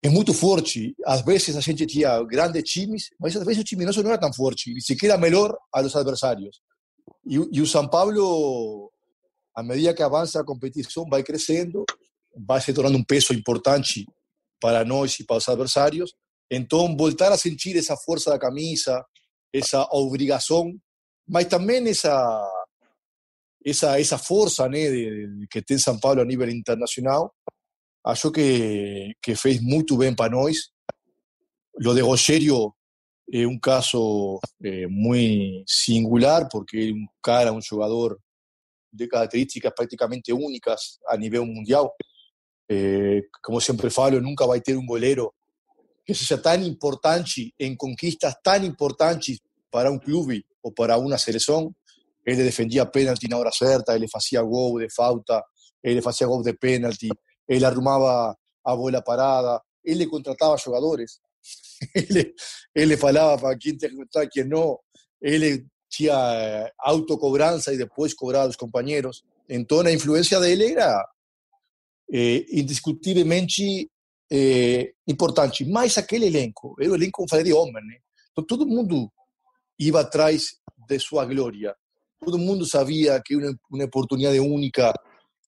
[0.03, 0.94] é muito forte.
[1.05, 4.18] Às vezes a gente tinha grandes times, mas às vezes o time nosso não era
[4.18, 6.61] tão forte, ni siquiera melhor a los adversarios.
[7.25, 8.90] E, e o São Paulo,
[9.55, 11.85] a medida que avança a competição, vai crescendo,
[12.37, 14.05] vai se tornando um peso importante
[14.61, 16.12] para nós e para os adversários.
[16.51, 19.05] Então, voltar a sentir essa força da camisa,
[19.52, 20.82] esa obligación,
[21.26, 22.42] pero también esa,
[23.64, 27.32] esa, esa fuerza né, de, que tem São Paulo a nivel internacional,
[28.04, 30.72] acho que, que fez muito bem para nós.
[31.78, 32.76] Lo de Rogério
[33.26, 37.52] es un caso eh, muy singular, porque es un cara,
[38.92, 41.90] de características prácticamente únicas a nivel mundial.
[42.68, 45.35] Eh, como siempre falo, nunca va a tener un golero
[46.07, 49.40] que seja tão importante em conquistas tão importantes
[49.71, 51.75] para um clube ou para uma seleção.
[52.25, 55.42] Ele defendia pênalti na hora certa, ele fazia gol de falta,
[55.83, 57.09] ele fazia gol de pênalti,
[57.49, 61.21] ele arrumava a bola parada, ele contratava jogadores,
[61.95, 62.35] ele,
[62.75, 64.79] ele falava para quem contratar, quem não,
[65.21, 69.23] ele tinha eh, autocobrança e depois cobrava os companheiros.
[69.49, 71.05] Então a influência dele era
[72.12, 73.88] eh, indiscutivelmente
[74.31, 77.99] eh, importante, mas aquele elenco, era o elenco, como falei, de homem, né?
[78.33, 79.11] Então todo mundo
[79.79, 80.57] ia atrás
[80.89, 81.75] de sua glória.
[82.21, 84.93] Todo mundo sabia que uma, uma oportunidade única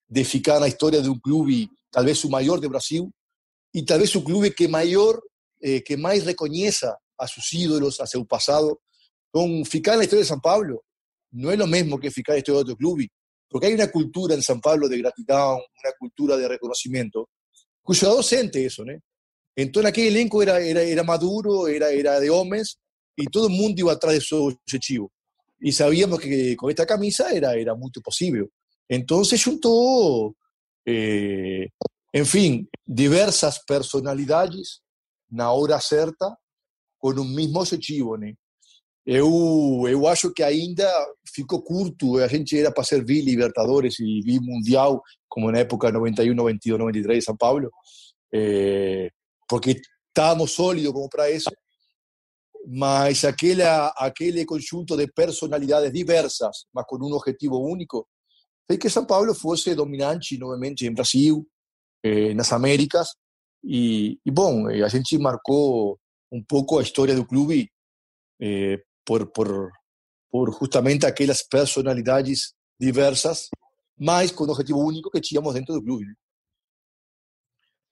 [0.08, 3.10] de ficar na história de um clube, talvez o maior do Brasil,
[3.74, 5.20] e talvez o clube que maior,
[5.62, 8.78] eh, que mais reconheça a seus ídolos, a seu passado.
[9.28, 10.82] Então, ficar na história de São Paulo
[11.32, 13.10] não é o mesmo que ficar na história de outro clube,
[13.50, 17.28] porque há uma cultura em São Paulo de gratidão, uma cultura de reconhecimento,
[17.88, 18.92] o jugador sente eso, ¿no?
[19.56, 22.78] Entonces aquel elenco era, era, era maduro, era, era de hombres
[23.16, 25.10] y todo el mundo iba atrás de su objetivo.
[25.58, 28.46] Y sabíamos que con esta camisa era, era muy posible.
[28.88, 30.36] Entonces juntó,
[30.84, 31.68] eh,
[32.12, 34.82] en fin, diversas personalidades
[35.30, 36.36] na hora certa
[36.98, 38.34] com um mesmo objetivo, né?
[39.10, 40.86] Eu, eu acho que ainda
[41.34, 45.90] ficou curto, a gente era para ser vi Libertadores e vi Mundial, como na época
[45.90, 47.70] 91, 92, 93 São Paulo,
[48.34, 49.08] eh,
[49.48, 51.48] porque estamos sólidos como para isso,
[52.66, 58.06] mas aquela, aquele conjunto de personalidades diversas, mas com um objetivo único,
[58.66, 61.48] fez que São Paulo fosse dominante novamente em Brasil,
[62.04, 63.08] eh, nas Américas,
[63.64, 65.98] e, e, bom, a gente marcou
[66.30, 67.70] um pouco a história do clube
[68.38, 69.70] eh, por, por,
[70.30, 73.48] por justamente aquelas personalidades diversas,
[73.98, 76.04] mas com o objetivo único que tínhamos dentro do clube.
[76.04, 76.12] Né?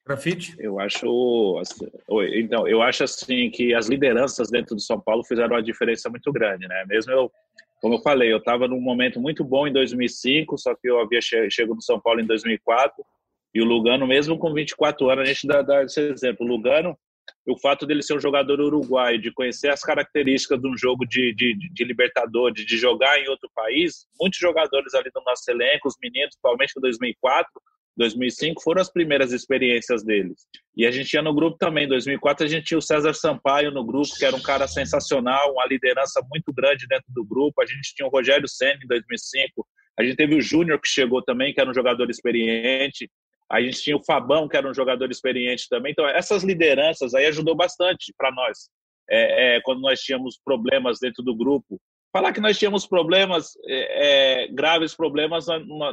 [0.05, 0.55] Grafite?
[0.59, 1.57] Eu acho.
[1.59, 1.87] Assim,
[2.35, 6.31] então, eu acho assim que as lideranças dentro do São Paulo fizeram uma diferença muito
[6.31, 6.85] grande, né?
[6.87, 7.31] Mesmo eu,
[7.81, 11.19] como eu falei, eu estava num momento muito bom em 2005, só que eu havia
[11.19, 13.03] che chego no São Paulo em 2004
[13.53, 16.45] e o Lugano, mesmo com 24 anos, a gente dá, dá esse exemplo.
[16.45, 16.97] O Lugano,
[17.45, 21.33] o fato dele ser um jogador uruguaio, de conhecer as características de um jogo de,
[21.33, 25.95] de, de Libertadores, de jogar em outro país, muitos jogadores ali do nosso elenco, os
[26.01, 27.51] meninos, principalmente em 2004
[27.97, 30.45] 2005 foram as primeiras experiências deles.
[30.75, 33.71] E a gente tinha no grupo também, em 2004 a gente tinha o César Sampaio
[33.71, 37.61] no grupo, que era um cara sensacional, uma liderança muito grande dentro do grupo.
[37.61, 39.67] A gente tinha o Rogério Senna em 2005,
[39.99, 43.09] a gente teve o Júnior que chegou também, que era um jogador experiente.
[43.49, 45.91] A gente tinha o Fabão, que era um jogador experiente também.
[45.91, 48.69] Então, essas lideranças aí ajudou bastante para nós.
[49.09, 51.79] É, é, quando nós tínhamos problemas dentro do grupo,
[52.11, 55.45] Falar que nós tínhamos problemas, é, é graves problemas,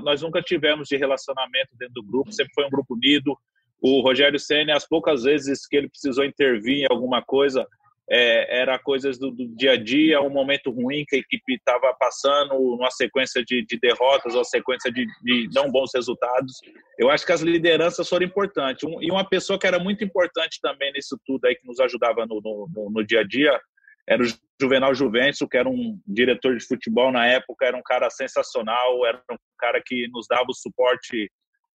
[0.02, 3.36] nós nunca tivemos de relacionamento dentro do grupo, sempre foi um grupo unido.
[3.78, 7.66] O Rogério Senna, as poucas vezes que ele precisou intervir em alguma coisa,
[8.10, 11.94] é, era coisas do, do, dia a dia, um momento ruim que a equipe estava
[11.94, 16.52] passando, uma sequência de, de, derrotas, uma sequência de, de, não bons resultados.
[16.98, 18.84] Eu acho que as lideranças foram importantes.
[18.84, 22.26] Um, e uma pessoa que era muito importante também nisso tudo aí, que nos ajudava
[22.26, 23.58] no, no, no dia a dia,
[24.06, 24.26] era o
[24.60, 29.22] Juvenal Juventus, que era um diretor de futebol na época, era um cara sensacional, era
[29.30, 31.30] um cara que nos dava o suporte,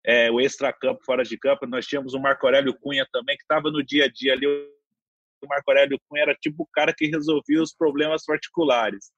[0.04, 1.66] é, o extra-campo, fora de campo.
[1.66, 4.46] Nós tínhamos o Marco Aurélio Cunha também, que estava no dia a dia ali.
[5.42, 9.10] O Marco Aurélio Cunha era tipo o cara que resolvia os problemas particulares.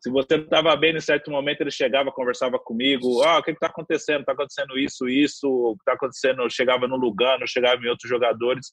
[0.00, 3.22] Se você não estava bem em certo momento, ele chegava, conversava comigo.
[3.22, 4.20] Ah, o que está acontecendo?
[4.20, 5.48] Está acontecendo isso, isso.
[5.48, 6.48] O que está acontecendo?
[6.50, 8.70] Chegava no Lugano, chegava em outros jogadores.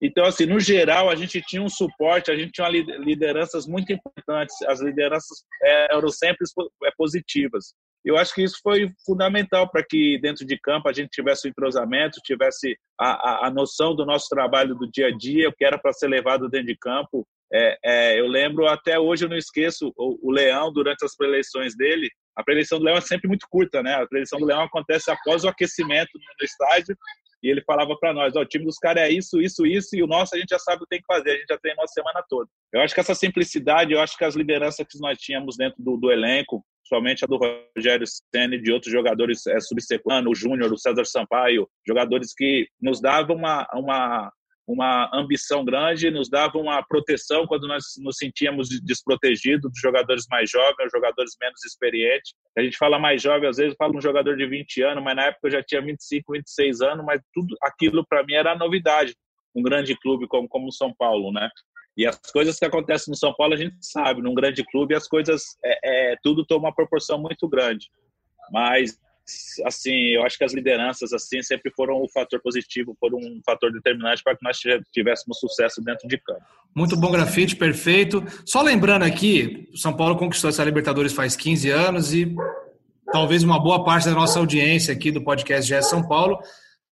[0.00, 4.54] Então, assim, no geral, a gente tinha um suporte, a gente tinha lideranças muito importantes,
[4.62, 6.46] as lideranças é, eram sempre
[6.84, 7.74] é, positivas.
[8.04, 11.50] Eu acho que isso foi fundamental para que dentro de campo a gente tivesse o
[11.50, 15.64] entrosamento, tivesse a, a, a noção do nosso trabalho do dia a dia, o que
[15.64, 17.26] era para ser levado dentro de campo.
[17.52, 21.76] É, é, eu lembro, até hoje eu não esqueço, o, o Leão, durante as preleições
[21.76, 23.94] dele, a preleição do Leão é sempre muito curta, né?
[23.94, 26.96] A preleição do Leão acontece após o aquecimento no, estádio
[27.42, 30.02] e ele falava para nós, ó, o time dos caras é isso, isso, isso, e
[30.02, 31.84] o nosso a gente já sabe o que tem que fazer, a gente já treinou
[31.84, 32.48] a semana toda.
[32.72, 35.96] Eu acho que essa simplicidade, eu acho que as lideranças que nós tínhamos dentro do,
[35.96, 40.72] do elenco, somente a do Rogério Senna e de outros jogadores é, subsequentes, o Júnior,
[40.72, 44.32] o César Sampaio, jogadores que nos davam uma, uma,
[44.66, 50.50] uma ambição grande, nos dava uma proteção quando nós nos sentíamos desprotegidos dos jogadores mais
[50.50, 52.32] jovens, jogadores menos experientes.
[52.56, 55.26] A gente fala mais jovem, às vezes fala um jogador de 20 anos, mas na
[55.26, 59.14] época eu já tinha 25, 26 anos, mas tudo aquilo para mim era novidade.
[59.54, 61.48] Um grande clube como, como São Paulo, né?
[61.96, 65.06] E as coisas que acontecem no São Paulo a gente sabe, num grande clube as
[65.06, 67.88] coisas, é, é tudo toma uma proporção muito grande.
[68.50, 68.98] Mas
[69.64, 73.40] assim, eu acho que as lideranças assim sempre foram o um fator positivo, foram um
[73.44, 74.58] fator determinante para que nós
[74.92, 76.42] tivéssemos sucesso dentro de campo.
[76.74, 78.22] Muito bom grafite, perfeito.
[78.44, 82.34] Só lembrando aqui, o São Paulo conquistou essa Libertadores faz 15 anos e
[83.12, 86.38] talvez uma boa parte da nossa audiência aqui do podcast GE São Paulo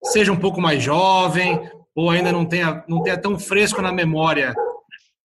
[0.04, 1.60] seja um pouco mais jovem
[1.94, 4.54] ou ainda não tenha, não tenha tão fresco na memória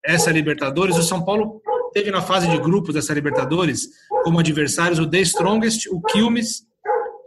[0.04, 0.98] essa Libertadores.
[0.98, 1.62] O São Paulo
[1.94, 3.88] teve na fase de grupos dessa Libertadores
[4.24, 6.64] como adversários o The Strongest, o Quilmes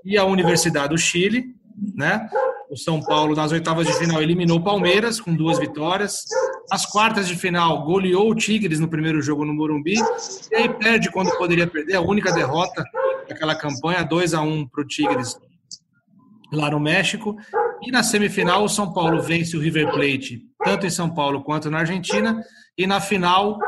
[0.05, 1.47] e a Universidade do Chile,
[1.95, 2.29] né?
[2.71, 6.25] O São Paulo, nas oitavas de final, eliminou o Palmeiras com duas vitórias.
[6.71, 9.97] Nas quartas de final, goleou o Tigres no primeiro jogo no Morumbi.
[10.53, 11.97] E aí perde quando poderia perder.
[11.97, 12.85] A única derrota
[13.29, 15.37] daquela campanha, 2 a 1 para o Tigres
[16.53, 17.37] lá no México.
[17.83, 21.71] E na semifinal, o São Paulo vence o River Plate, tanto em São Paulo quanto
[21.71, 22.43] na Argentina.
[22.77, 23.59] E na final,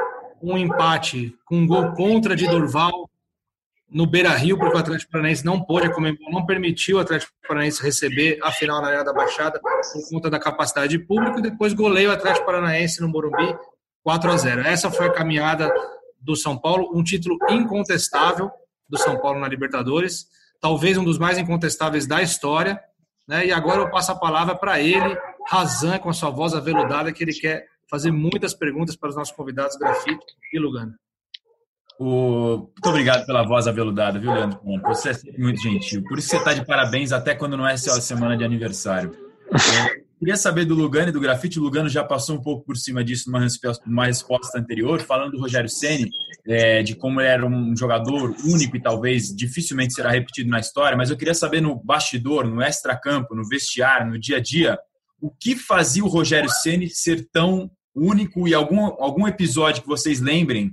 [0.42, 3.08] um empate com um gol contra de Durval
[3.88, 5.88] no Beira Rio, porque o Atlético Paranaense não pôde,
[6.30, 10.38] não permitiu o Atlético Paranaense receber a final na Arena da Baixada por conta da
[10.38, 13.54] capacidade de público, e depois goleio o Atlético Paranaense no Morumbi
[14.02, 14.62] 4 a 0.
[14.62, 15.70] Essa foi a caminhada
[16.18, 18.50] do São Paulo, um título incontestável
[18.88, 20.26] do São Paulo na Libertadores,
[20.62, 22.80] talvez um dos mais incontestáveis da história,
[23.28, 23.46] né?
[23.46, 27.22] E agora eu passo a palavra para ele, Razan, com a sua voz aveludada, que
[27.22, 30.94] ele quer fazer muitas perguntas para os nossos convidados Grafito e Lugano.
[31.98, 32.58] O...
[32.58, 34.60] Muito obrigado pela voz aveludada, viu, Leandro?
[34.86, 36.02] Você é muito gentil.
[36.04, 39.14] Por isso você está de parabéns até quando não é sua semana de aniversário.
[40.22, 41.58] Queria saber do Lugano e do grafite.
[41.58, 45.32] O Lugano já passou um pouco por cima disso numa resposta, numa resposta anterior, falando
[45.32, 46.08] do Rogério Ceni,
[46.46, 50.96] é, de como ele era um jogador único e talvez dificilmente será repetido na história.
[50.96, 54.78] Mas eu queria saber no bastidor, no extracampo, no vestiário, no dia a dia,
[55.20, 60.20] o que fazia o Rogério Ceni ser tão único e algum, algum episódio que vocês
[60.20, 60.70] lembrem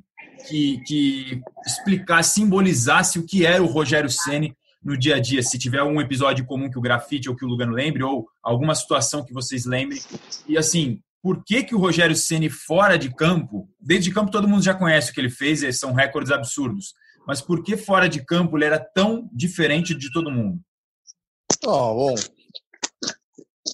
[0.47, 5.57] que, que explicasse, simbolizasse o que era o Rogério Ceni no dia a dia, se
[5.57, 9.23] tiver um episódio comum que o grafite ou que o Lugano lembre, ou alguma situação
[9.23, 10.01] que vocês lembrem.
[10.47, 14.47] E assim, por que, que o Rogério Ceni fora de campo, dentro de campo todo
[14.47, 16.93] mundo já conhece o que ele fez, são recordes absurdos,
[17.27, 20.59] mas por que fora de campo ele era tão diferente de todo mundo?
[21.65, 22.15] Oh, bom,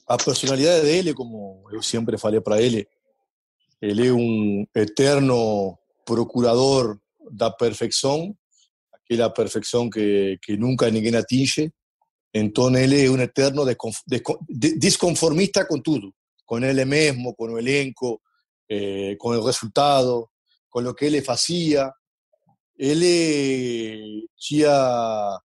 [0.07, 2.87] a personalidade dele, como eu sempre falei para ele,
[3.81, 6.99] ele é um eterno procurador
[7.31, 8.35] da perfeição
[9.05, 11.71] aquella perfección que, que nunca ninguém atinge.
[12.33, 13.63] Entonces él es un eterno
[14.49, 16.11] disconformista con todo,
[16.43, 18.21] con él mismo, con el elenco,
[18.67, 20.31] eh, con el resultado,
[20.67, 21.93] con lo que él hacía.
[22.77, 25.39] Él tinha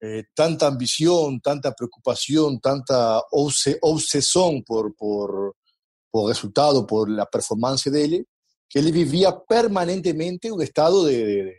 [0.00, 5.56] eh, tanta ambición, tanta preocupación, tanta obsesión por, por,
[6.10, 8.26] por resultado, por la performance de él,
[8.68, 11.58] que él vivía permanentemente un estado de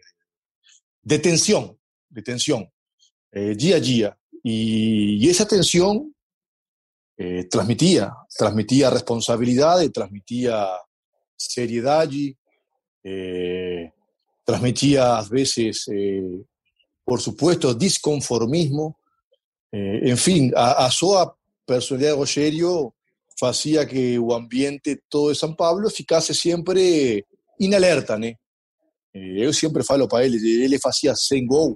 [1.04, 1.78] de tensión,
[3.32, 4.18] eh, día a día.
[4.42, 6.16] Y, esa tensión
[7.18, 10.68] eh, transmitía, transmitía responsabilidad, transmitía
[11.36, 12.10] seriedad,
[13.04, 13.92] eh,
[14.46, 15.86] transmitía a veces,
[17.04, 19.00] por supuesto, disconformismo.
[19.72, 21.36] en fin, a, a sua
[21.66, 22.94] personalidad de Rogerio
[23.42, 27.26] hacía que el ambiente todo de San Pablo ficase siempre
[27.60, 28.28] inalerta, ¿no?
[28.28, 28.38] Eh,
[29.14, 31.76] eu sempre falo para ele, ele fazia 100 gols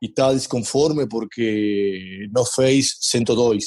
[0.00, 3.64] e estava desconforme porque não fez 102.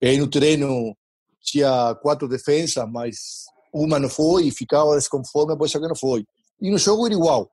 [0.00, 0.96] E aí no treino
[1.40, 6.24] tinha quatro defensas, mas uma não foi e ficava desconforme por isso que não foi.
[6.60, 7.50] E no jogo era igual.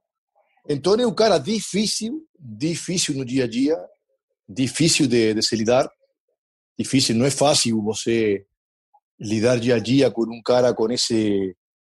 [0.67, 3.77] Então é um cara difícil, difícil no dia a dia,
[4.49, 5.87] difícil de, de se lidar.
[6.77, 8.45] Difícil, não é fácil você
[9.19, 11.55] lidar dia a dia com um cara com esse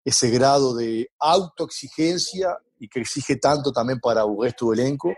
[0.06, 5.14] ese grado de autoexigencia y que exige tanto también para el resto del elenco.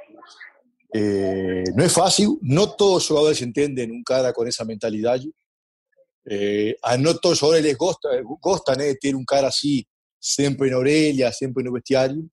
[0.93, 5.19] Eh, no es fácil, no todos los jugadores entienden un cara con esa mentalidad.
[6.25, 8.09] Eh, a no todos los jugadores les gusta,
[8.41, 9.87] gustan eh, tener un cara así,
[10.19, 12.29] siempre en Aurelia, siempre en el vestiario.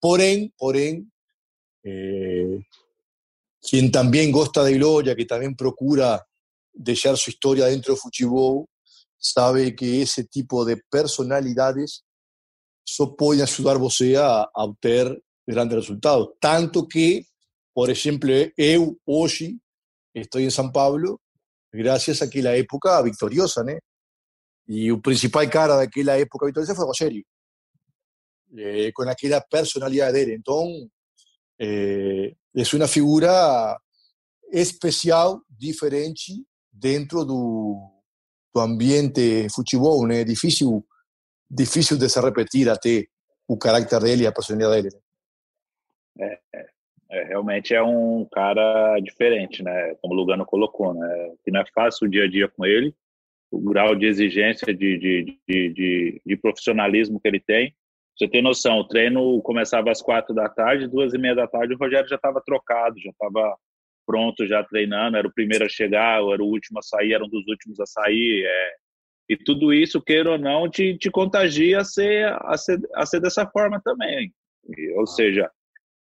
[0.00, 1.10] Porén, porén,
[1.82, 2.58] eh,
[3.60, 6.22] quien también gusta de gloria, que también procura
[6.72, 8.66] dejar su historia dentro del fútbol,
[9.16, 12.04] sabe que ese tipo de personalidades
[12.84, 16.28] só puede ayudar você a, a obter grandes resultados.
[16.40, 17.26] Tanto que,
[17.72, 19.58] por ejemplo, eu hoje
[20.14, 21.20] estoy en São Paulo
[21.72, 23.72] gracias a aquella época victoriosa, ¿no?
[24.66, 27.24] Y el principal cara de aquella época victoriosa fue Rogerio,
[28.56, 30.30] eh, con aquella personalidad de él.
[30.30, 30.88] Entonces,
[31.58, 33.76] eh, es una figura
[34.50, 38.02] especial, diferente dentro do,
[38.52, 40.24] do ambiente futebol, né?
[40.24, 40.86] Difícil,
[41.50, 43.04] difícil de se repetir até
[43.48, 45.02] o caráter dele e a personalidade dele.
[46.18, 46.66] É, é,
[47.10, 49.94] é, realmente é um cara diferente, né?
[50.00, 51.34] Como o Lugano colocou, né?
[51.44, 52.94] Que não é fácil o dia a dia com ele,
[53.50, 57.74] o grau de exigência de, de, de, de, de profissionalismo que ele tem.
[58.16, 61.74] Você tem noção, o treino começava às quatro da tarde, duas e meia da tarde,
[61.74, 63.56] o Rogério já estava trocado, já estava
[64.06, 67.28] pronto já treinando, era o primeiro a chegar, era o último a sair, era um
[67.28, 68.44] dos últimos a sair.
[68.44, 68.74] É,
[69.28, 73.20] e tudo isso, queira ou não, te, te contagia a ser, a, ser, a ser
[73.20, 74.32] dessa forma também.
[74.76, 75.50] E, ou seja,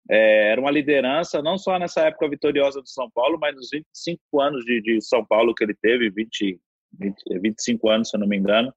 [0.09, 4.41] é, era uma liderança, não só nessa época vitoriosa do São Paulo, mas nos 25
[4.41, 6.59] anos de, de São Paulo que ele teve, 20,
[6.99, 8.73] 20, 25 anos, se eu não me engano,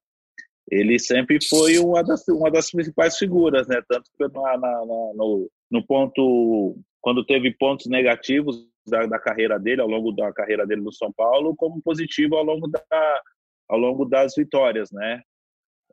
[0.69, 3.81] ele sempre foi uma das, uma das principais figuras, né?
[3.87, 9.81] Tanto que na, na, no, no ponto, quando teve pontos negativos da, da, carreira dele,
[9.81, 12.81] ao longo da carreira dele no São Paulo, como positivo ao longo, da,
[13.69, 15.21] ao longo das vitórias, né?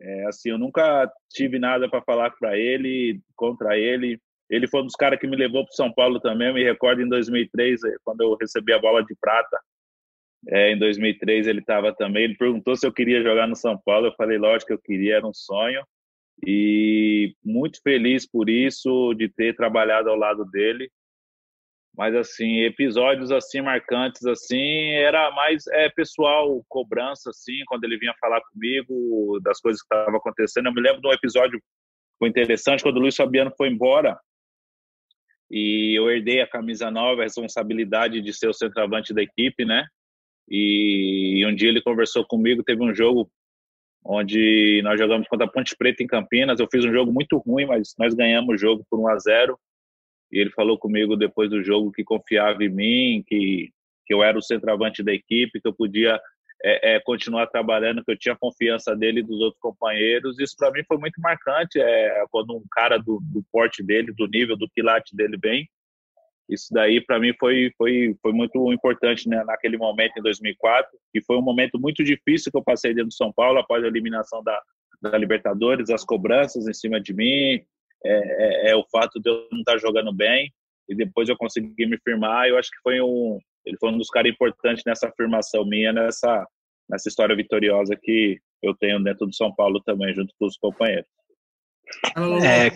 [0.00, 4.18] É, assim, eu nunca tive nada para falar para ele, contra ele.
[4.48, 6.48] Ele foi um dos caras que me levou para São Paulo também.
[6.48, 9.58] Eu me recordo em 2003, é, quando eu recebi a bola de prata.
[10.48, 12.24] É, em 2003 ele estava também.
[12.24, 14.06] Ele perguntou se eu queria jogar no São Paulo.
[14.06, 15.84] Eu falei, lógico que eu queria, era um sonho.
[16.46, 20.90] E muito feliz por isso, de ter trabalhado ao lado dele
[21.96, 28.14] mas assim episódios assim marcantes assim era mais é pessoal cobrança assim quando ele vinha
[28.20, 31.60] falar comigo das coisas que estavam acontecendo eu me lembro de um episódio
[32.18, 34.18] foi interessante quando o Luiz Fabiano foi embora
[35.50, 39.86] e eu herdei a camisa nova a responsabilidade de ser o centroavante da equipe né
[40.50, 43.30] E, um dia ele conversou comigo, teve um jogo
[44.04, 46.58] onde nós jogamos contra a Ponte Preta em Campinas.
[46.58, 49.58] Eu fiz um jogo muito ruim, mas nós ganhamos o jogo por 1 a 0.
[50.32, 53.70] E ele falou comigo depois do jogo que confiava em mim, que,
[54.06, 56.20] que eu era o centroavante da equipe, que eu podia
[56.62, 60.38] é, é, continuar trabalhando, que eu tinha confiança dele e dos outros companheiros.
[60.38, 61.80] Isso para mim foi muito marcante.
[61.80, 65.68] É, quando um cara do, do porte dele, do nível, do quilate dele vem,
[66.50, 71.22] isso daí para mim foi, foi, foi muito importante né, naquele momento em 2004, que
[71.22, 74.42] foi um momento muito difícil que eu passei dentro do São Paulo após a eliminação
[74.42, 74.60] da,
[75.00, 77.62] da Libertadores, as cobranças em cima de mim,
[78.04, 80.52] é, é, é, o fato de eu não estar jogando bem
[80.88, 82.48] e depois eu consegui me firmar.
[82.48, 86.46] Eu acho que foi um, ele foi um dos caras importantes nessa afirmação minha, nessa,
[86.88, 91.08] nessa história vitoriosa que eu tenho dentro do São Paulo também, junto com os companheiros.
[92.44, 92.70] É,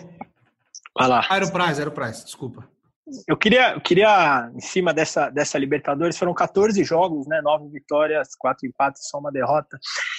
[0.97, 1.25] vai lá.
[1.29, 2.69] Aeropraz, Aeropraz, desculpa.
[3.27, 7.39] Eu queria, eu queria, em cima dessa, dessa Libertadores, foram 14 jogos, né?
[7.39, 9.77] Nove vitórias, quatro empates, só uma derrota.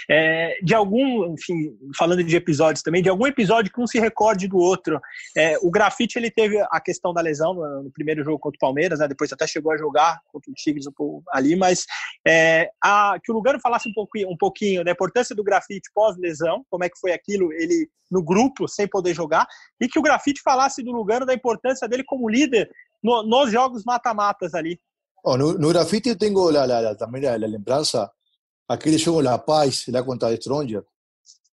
[0.09, 4.47] É, de algum, enfim, falando de episódios também, de algum episódio que um se recorde
[4.47, 5.01] do outro.
[5.37, 8.61] É, o Grafite, ele teve a questão da lesão no, no, primeiro jogo contra o
[8.61, 9.09] Palmeiras, né?
[9.09, 10.87] Depois até chegou a jogar contra o Tigres
[11.33, 11.87] ali, mas
[12.27, 16.65] é, a, que o Lugano falasse um pouquinho, um pouquinho da importância do Grafite pós-lesão,
[16.71, 19.47] como é que foi aquilo, ele no grupo, sem poder jogar,
[19.81, 22.71] e que o Grafite falasse do Lugano da importância dele como líder
[23.07, 24.81] no, nos jogos mata-matas ali.
[25.25, 28.11] Oh, no, no grafite eu tenho la, la, la, também a, lembrança,
[28.69, 30.83] aquele jogo La Paz, lá contra a Stronger,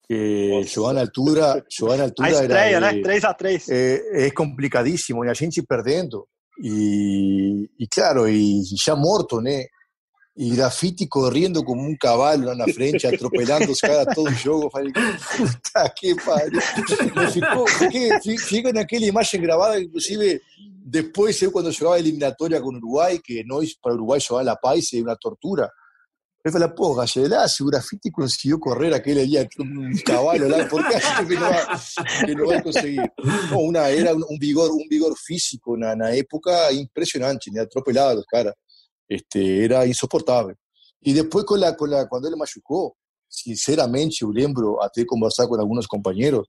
[0.06, 3.02] que jogar na altura, jogar na altura a estreia, era, né?
[3.02, 6.26] 3 a 3 é, é, complicadíssimo, e a gente perdendo,
[6.62, 9.64] e, e claro, e já morto, né?
[10.36, 14.70] e grafite correndo como um cavalo lá na frente, atropelando os caras todo o jogo.
[14.70, 16.60] Falei, puta que pariu.
[17.30, 20.40] Ficou, fiquei, fica naquela imagem gravada, inclusive
[20.92, 24.56] depois eu quando jogava eliminatória com o Uruguai, que nós para o Uruguai jogar La
[24.56, 25.70] Paz é uma tortura.
[26.44, 30.84] Eu falei, pô, Gallela, se o grafite conseguiu correr aquele dia um cavalo lá, por
[30.86, 33.12] que acho que não vai, que não vai conseguir?
[33.50, 37.62] No, uma, era um vigor, um vigor físico na, na época impressionante, né?
[37.62, 38.52] atropelado os caras
[39.08, 40.54] este, era insoportável.
[41.02, 42.94] E depois, com la, com la, quando ele machucou,
[43.30, 46.46] sinceramente, eu lembro até conversar com alguns companheiros,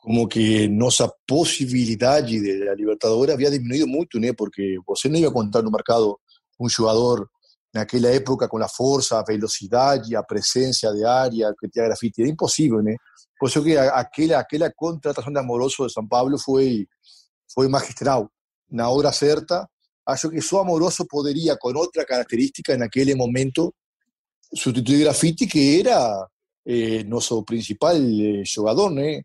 [0.00, 4.32] como que nossa possibilidade de la Libertadores havia diminuído muito, né?
[4.32, 6.18] Porque você não ia contar no mercado
[6.58, 7.28] um jogador
[7.72, 12.30] naquela época com a força, a velocidade, a presença de área que tinha grafite, era
[12.30, 12.96] impossível, né?
[13.38, 16.86] Por isso que aquela aquela contratação de Amoroso de São Paulo foi
[17.54, 18.30] foi magistral,
[18.70, 19.68] na hora certa,
[20.06, 23.74] acho que só Amoroso poderia, com outra característica, naquele momento,
[24.54, 26.28] substituir Grafite, que era
[26.66, 29.22] eh, nosso principal eh, jogador, né?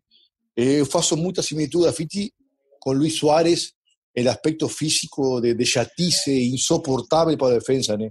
[0.57, 2.33] Eh, eu faço muita similitud Grafite
[2.79, 3.73] com Luis Suárez,
[4.13, 8.09] el aspecto físico de, de chatice insoportável para a defesa, né?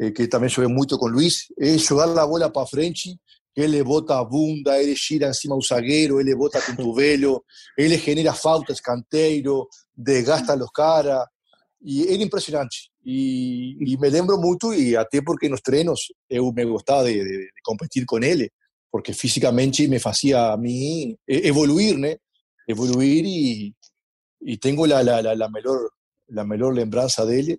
[0.00, 3.16] Eh, que também joguei muito com Luis, é jogar a bola para frente,
[3.54, 7.44] ele bota a bunda, ele gira em cima do zagueiro, ele bota cotovelo,
[7.76, 11.24] ele genera falta, escanteiro, desgasta os caras,
[11.82, 12.90] e era impressionante.
[13.04, 16.00] E, e, me lembro muito, e até porque nos treinos
[16.30, 18.50] eu me gostava de, de, de, competir com ele,
[18.92, 22.18] porque fisicamente me fazia a mim evoluir, né?
[22.68, 23.74] Evoluir e,
[24.42, 25.88] e tenho a, a, a, melhor,
[26.36, 27.58] a melhor lembrança dele.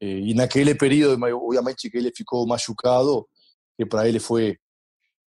[0.00, 3.26] E naquele período, obviamente, que ele ficou machucado,
[3.76, 4.56] que para ele foi,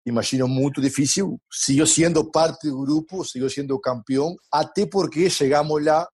[0.06, 1.40] imagino, muito difícil.
[1.50, 6.08] Siguiu sendo parte do grupo, siguiu sendo campeão, até porque chegamos lá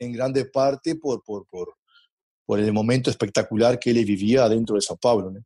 [0.00, 1.74] en grande parte por, por, por,
[2.44, 5.40] por el momento espectacular que ele vivia dentro de São Paulo, né?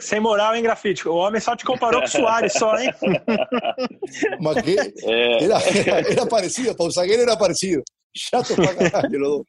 [0.00, 1.08] Sem moral, hein, Grafite?
[1.08, 2.90] O homem só te comparou com o Soares, só, hein?
[4.40, 5.44] Mas que é.
[5.44, 7.82] era, era, parecido, para o zagueiro era parecido.
[8.18, 9.44] Chato pra caralho,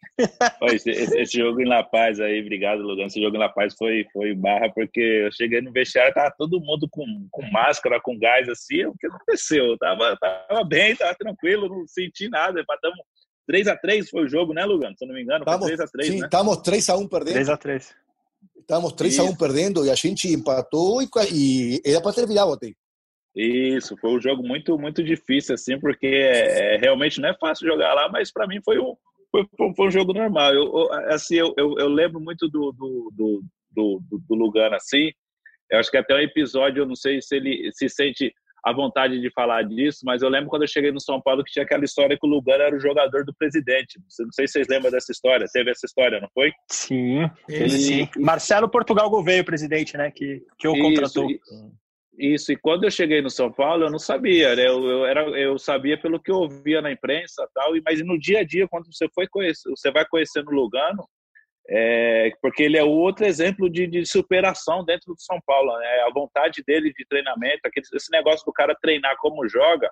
[0.63, 3.07] esse, esse, jogo em La Paz aí, obrigado, Lugano.
[3.07, 6.59] Esse jogo em La Paz foi, foi barra, porque eu cheguei no vestiário, tava todo
[6.59, 8.83] mundo com, com máscara, com gás assim.
[8.85, 9.65] O que aconteceu?
[9.67, 12.59] Eu tava, tava bem, tava tranquilo, não senti nada.
[12.59, 12.99] Empatamos
[13.49, 14.95] 3x3 foi o jogo, né, Lugano?
[14.97, 16.03] Se eu não me engano, foi 3x3.
[16.03, 16.25] Sim, né?
[16.25, 17.37] estávamos 3x1 perdendo.
[17.37, 17.93] 3x3.
[18.67, 22.73] Estávamos 3x1 perdendo e a gente empatou e, e era para ter virado até.
[23.33, 27.93] Isso, foi um jogo muito, muito difícil, assim, porque é realmente não é fácil jogar
[27.93, 28.93] lá, mas para mim foi um,
[29.31, 30.53] foi, foi, um jogo normal.
[30.53, 35.13] Eu, assim, eu, eu, eu lembro muito do, do, do, do, do Lugano, assim,
[35.71, 38.33] eu acho que até um episódio, eu não sei se ele se sente
[38.67, 41.51] a vontade de falar disso, mas eu lembro quando eu cheguei no São Paulo que
[41.51, 43.97] tinha aquela história que o Lugano era o jogador do presidente.
[44.19, 45.47] Não sei se vocês lembram dessa história.
[45.53, 46.51] Teve essa história, não foi?
[46.69, 47.69] Sim, e...
[47.69, 48.09] sim.
[48.17, 50.11] Marcelo Portugal Gouveia, presidente, né?
[50.11, 51.29] Que, que o isso, contratou.
[51.29, 54.67] E, isso, e quando eu cheguei no São Paulo, eu não sabia, né?
[54.67, 58.39] Eu, eu, era, eu sabia pelo que eu ouvia na imprensa tal, mas no dia
[58.39, 61.07] a dia, quando você foi conhecer, você vai conhecendo o Lugano,
[61.69, 65.77] é, porque ele é outro exemplo de, de, superação dentro do São Paulo.
[65.77, 66.01] Né?
[66.07, 69.91] A vontade dele de treinamento, aquele, esse negócio do cara treinar como joga,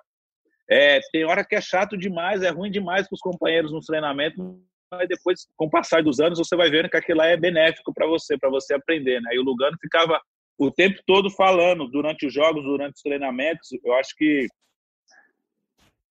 [0.68, 4.58] é, tem hora que é chato demais, é ruim demais para os companheiros no treinamento,
[4.90, 7.92] mas depois, com o passar dos anos, você vai vendo que aquilo lá é benéfico
[7.92, 9.20] para você, para você aprender.
[9.20, 9.34] Né?
[9.34, 10.20] E o Lugano ficava
[10.58, 13.68] o tempo todo falando durante os jogos, durante os treinamentos.
[13.84, 14.46] Eu acho que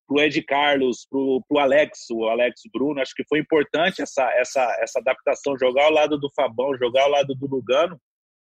[0.08, 4.78] pro Ed Carlos, pro, pro Alex, o Alex Bruno, acho que foi importante essa, essa,
[4.82, 8.00] essa adaptação, jogar ao lado do Fabão, jogar ao lado do Lugano,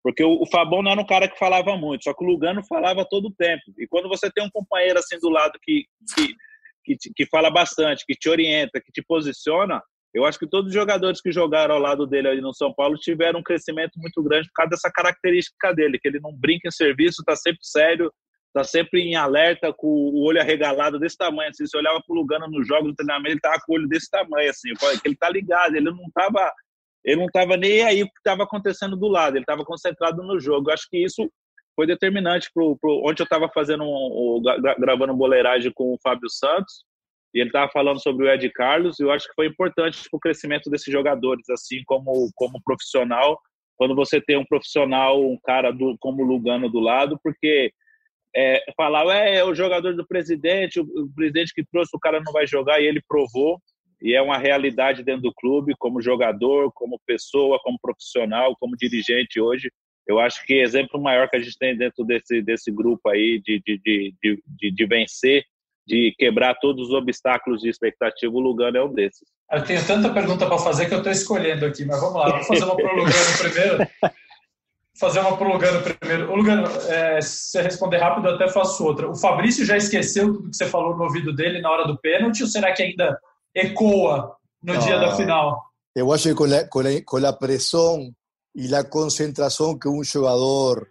[0.03, 2.64] porque o, o Fabão não era um cara que falava muito, só que o Lugano
[2.68, 3.64] falava todo o tempo.
[3.78, 5.86] E quando você tem um companheiro assim do lado que,
[6.16, 6.36] que,
[6.86, 9.82] que, que fala bastante, que te orienta, que te posiciona,
[10.14, 12.97] eu acho que todos os jogadores que jogaram ao lado dele ali no São Paulo
[12.97, 16.72] tiveram um crescimento muito grande por causa dessa característica dele, que ele não brinca em
[16.72, 18.12] serviço, está sempre sério,
[18.49, 21.49] está sempre em alerta, com o olho arregalado desse tamanho.
[21.49, 23.87] Assim, se olhava para o Lugano no jogo, no treinamento, ele estava com o olho
[23.87, 26.51] desse tamanho, assim, que ele está ligado, ele não estava
[27.05, 30.39] ele não estava nem aí o que estava acontecendo do lado, ele estava concentrado no
[30.39, 30.69] jogo.
[30.69, 31.31] Eu acho que isso
[31.75, 34.41] foi determinante para onde eu estava fazendo um, um,
[34.77, 36.83] gravando um boleiragem com o Fábio Santos
[37.33, 40.17] e ele estava falando sobre o Ed Carlos, e eu acho que foi importante para
[40.17, 43.39] o crescimento desses jogadores, assim como, como profissional,
[43.77, 47.71] quando você tem um profissional, um cara do, como Lugano do lado, porque
[48.36, 52.21] é, falar, é, é o jogador do presidente, o, o, presidente que trouxe, o cara
[52.23, 53.59] não vai jogar, e ele provou,
[54.01, 59.41] e é uma realidade dentro do clube, como jogador, como pessoa, como profissional, como dirigente
[59.41, 59.71] hoje.
[60.07, 63.61] Eu acho que exemplo maior que a gente tem dentro desse, desse grupo aí de,
[63.65, 64.13] de, de,
[64.47, 65.43] de, de vencer
[65.89, 69.27] de quebrar todos os obstáculos de expectativa, o Lugano é um desses.
[69.51, 72.43] Eu tenho tanta pergunta para fazer que eu estou escolhendo aqui, mas vamos lá, vou
[72.43, 73.77] fazer uma para o Lugano primeiro.
[74.99, 76.31] Fazer uma para o Lugano primeiro.
[76.31, 79.09] O Lugano, é, se você responder rápido, eu até faço outra.
[79.09, 82.43] O Fabrício já esqueceu tudo que você falou no ouvido dele na hora do pênalti,
[82.43, 83.17] ou será que ainda
[83.55, 85.63] ecoa no dia da final?
[85.95, 88.11] Eu acho que com a, com a, com a pressão
[88.53, 90.85] e a concentração que um jogador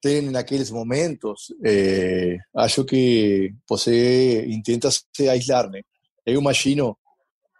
[0.00, 5.80] tem naqueles momentos, eh, acho que você intenta se aislar, né?
[6.24, 6.96] Eu imagino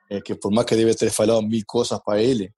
[0.09, 2.53] eh, que por mais que deve ter falado mil coisas para ele,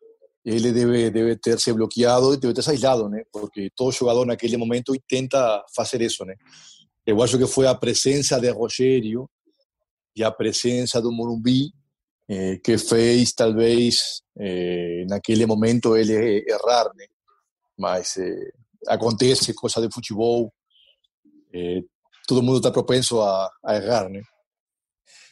[0.45, 3.23] ele deve, ter se bloqueado e deve ter se aislado, né?
[3.33, 6.35] Porque todo jogador naquele momento tenta fazer isso, né?
[7.07, 9.29] Eu acho que foi a presença de Rogério
[10.15, 11.73] e a presença do Morumbi
[12.29, 17.07] eh, que fez, talvez, eh, naquele momento ele errar, né?
[17.77, 18.53] Mas eh,
[18.87, 20.53] acontece, coisa de futebol,
[21.53, 21.81] é,
[22.27, 24.23] todo mundo está propenso a, a, errar, né?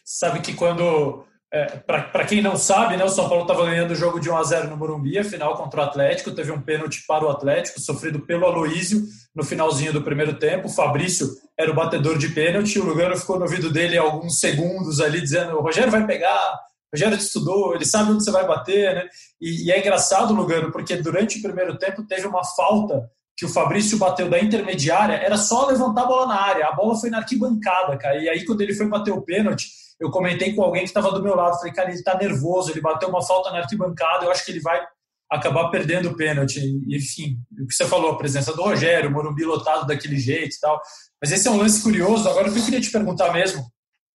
[0.05, 3.97] Sabe que quando, é, para quem não sabe, né, o São Paulo estava ganhando o
[3.97, 7.05] jogo de 1 a 0 no Morumbi, a final contra o Atlético, teve um pênalti
[7.07, 9.03] para o Atlético, sofrido pelo Aloísio
[9.35, 11.27] no finalzinho do primeiro tempo, o Fabrício
[11.57, 15.57] era o batedor de pênalti, o Lugano ficou no ouvido dele alguns segundos ali, dizendo,
[15.57, 16.53] o Rogério vai pegar,
[16.93, 19.09] o Rogério estudou, ele sabe onde você vai bater, né?
[19.41, 23.49] E, e, é engraçado, Lugano, porque durante o primeiro tempo teve uma falta que o
[23.49, 26.67] Fabrício bateu da intermediária, era só levantar a bola na área.
[26.67, 28.21] A bola foi na arquibancada, cara.
[28.21, 29.69] E aí, quando ele foi bater o pênalti,
[30.01, 31.57] eu comentei com alguém que estava do meu lado.
[31.57, 34.61] Falei, cara, ele tá nervoso, ele bateu uma falta na arquibancada, eu acho que ele
[34.61, 34.85] vai
[35.31, 36.61] acabar perdendo o pênalti.
[36.89, 40.61] Enfim, o que você falou, a presença do Rogério, o Morumbi lotado daquele jeito e
[40.61, 40.81] tal.
[41.23, 42.29] Mas esse é um lance curioso.
[42.29, 43.65] Agora, o que eu queria te perguntar mesmo,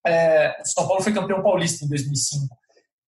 [0.05, 2.53] é, São Paulo foi campeão paulista em 2005.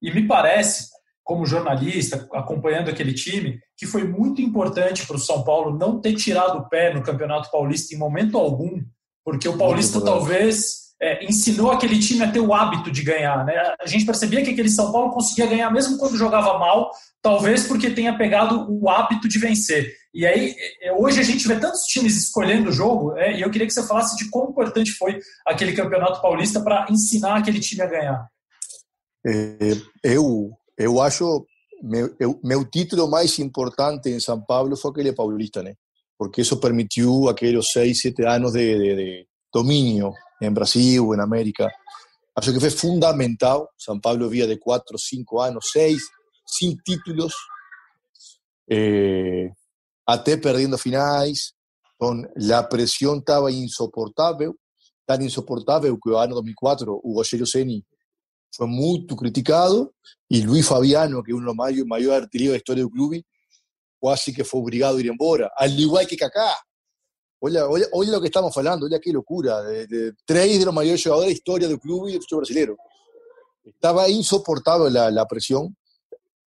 [0.01, 0.94] E me parece
[1.25, 6.13] como jornalista, acompanhando aquele time, que foi muito importante para o São Paulo não ter
[6.13, 8.79] tirado o pé no Campeonato Paulista em momento algum,
[9.25, 13.43] porque o Paulista talvez é, ensinou aquele time a ter o hábito de ganhar.
[13.43, 13.55] Né?
[13.81, 16.91] A gente percebia que aquele São Paulo conseguia ganhar mesmo quando jogava mal,
[17.23, 19.91] talvez porque tenha pegado o hábito de vencer.
[20.13, 23.49] E aí, é, hoje a gente vê tantos times escolhendo o jogo, é, e eu
[23.49, 27.81] queria que você falasse de quão importante foi aquele Campeonato Paulista para ensinar aquele time
[27.81, 28.27] a ganhar.
[29.25, 29.57] É,
[30.03, 31.45] eu eu acho
[31.81, 35.75] meu, eu, meu título mais importante em São Paulo foi aquele paulista, né?
[36.17, 41.69] Porque isso permitiu aqueles seis, sete anos de, de, de domínio em Brasil, em América.
[42.35, 43.69] Acho que foi fundamental.
[43.77, 46.01] São Paulo via de quatro, cinco anos, seis,
[46.45, 47.33] sem títulos,
[48.69, 49.49] eh,
[50.07, 51.53] até perdendo finais.
[51.95, 52.23] Então,
[52.57, 54.55] a pressão estava insuportável,
[55.05, 57.85] tão insuportável que o ano 2004 o Rogério Ceni
[58.55, 59.93] foi muito criticado
[60.29, 63.25] e Luis Fabiano, que é um dos maiores, maiores artilheiros da história do clube,
[63.99, 66.55] quase que foi obrigado a ir embora, al igual que Kaká.
[67.41, 69.61] Olha, olha, olha lo que estamos falando, olha que loucura.
[69.63, 72.77] De, de, três de los maiores jogadores da história do clube e do futebol brasileiro.
[73.65, 75.71] Estava insuportável a, a pressão.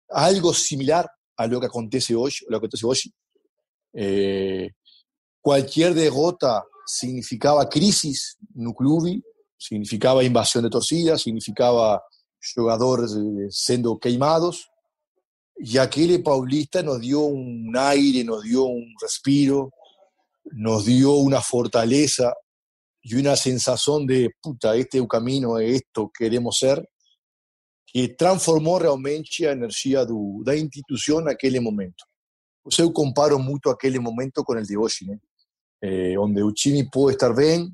[0.10, 2.45] Algo similar a lo que acontece hoje.
[2.45, 3.12] Lo que acontece hoje.
[3.93, 4.70] Eh,
[5.41, 9.22] qualquer derrota significava crisis no clube,
[9.58, 12.01] significaba invasión de torcida, significaba
[12.55, 14.70] jugadores eh, siendo queimados.
[15.60, 19.72] y aquel Paulista nos dio un aire, nos dio un respiro,
[20.51, 22.34] nos dio una fortaleza
[23.01, 26.88] y una sensación de, puta, este es el camino, es esto queremos ser,
[27.86, 32.05] que transformou realmente a energia do, da instituição naquele momento.
[32.78, 35.18] Eu comparo muito aquele momento com o de hoje, né?
[35.82, 36.41] Eh, onde
[37.12, 37.74] estar bem,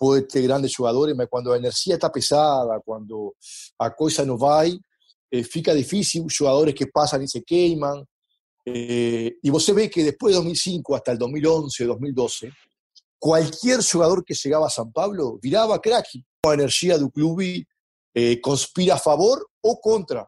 [0.00, 3.36] pode ter grandes jogadores, mas quando a energia está pesada, quando
[3.78, 4.72] a coisa não vai,
[5.30, 8.02] eh, fica difícil, os jogadores que passam e se queimam.
[8.66, 12.50] Eh, e você vê que depois de 2005 até 2011, 2012,
[13.18, 16.24] qualquer jogador que chegava a São Paulo virava craque.
[16.46, 17.66] A energia do clube
[18.14, 20.26] eh, conspira a favor o contra.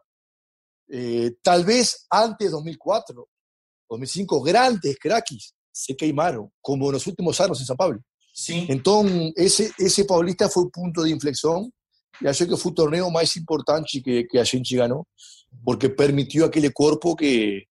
[0.90, 3.26] Eh, tal vez antes de 2004,
[3.88, 8.02] 2005, grandes craques se queimaron, como en los últimos años en San Pablo.
[8.33, 8.66] Sí.
[8.68, 11.70] Entonces, ese, ese Paulista fue un punto de inflexión
[12.20, 15.07] y acho que fue el torneo más importante que, que a gente ganó,
[15.64, 17.68] porque permitió a aquel cuerpo que,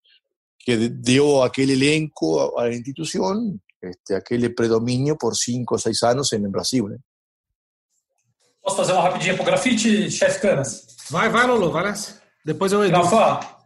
[0.60, 6.32] que dio aquel elenco a, la institución, este, aquel predominio por cinco o seis años
[6.34, 6.84] en el Brasil.
[6.94, 7.00] ¿eh?
[8.62, 10.86] Posso fazer uma rapidinha pro grafite, chefe Canas?
[11.10, 12.22] Vai, vai, Lolo, vai nessa.
[12.46, 13.10] Depois eu educo.
[13.10, 13.58] Grafa,